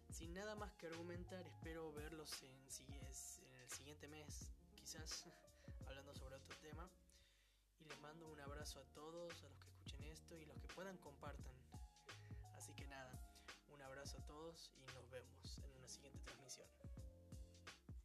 sin 0.09 0.33
nada 0.33 0.55
más 0.55 0.71
que 0.75 0.87
argumentar, 0.87 1.45
espero 1.45 1.91
verlos 1.91 2.41
en, 2.43 2.55
en 2.55 3.55
el 3.59 3.69
siguiente 3.69 4.07
mes, 4.07 4.49
quizás, 4.75 5.25
hablando 5.87 6.13
sobre 6.15 6.37
otro 6.37 6.55
tema. 6.61 6.89
Y 7.81 7.83
les 7.83 7.99
mando 7.99 8.29
un 8.29 8.39
abrazo 8.39 8.79
a 8.79 8.85
todos, 8.93 9.43
a 9.43 9.49
los 9.49 9.59
que 9.59 9.67
escuchen 9.67 10.03
esto 10.03 10.37
y 10.37 10.45
los 10.45 10.57
que 10.57 10.67
puedan 10.69 10.97
compartan. 10.99 11.53
Así 12.55 12.73
que 12.75 12.87
nada, 12.87 13.11
un 13.73 13.81
abrazo 13.81 14.17
a 14.19 14.25
todos 14.25 14.71
y 14.77 14.85
nos 14.93 15.09
vemos 15.09 15.57
en 15.65 15.75
una 15.75 15.89
siguiente 15.89 16.21
transmisión. 16.21 16.92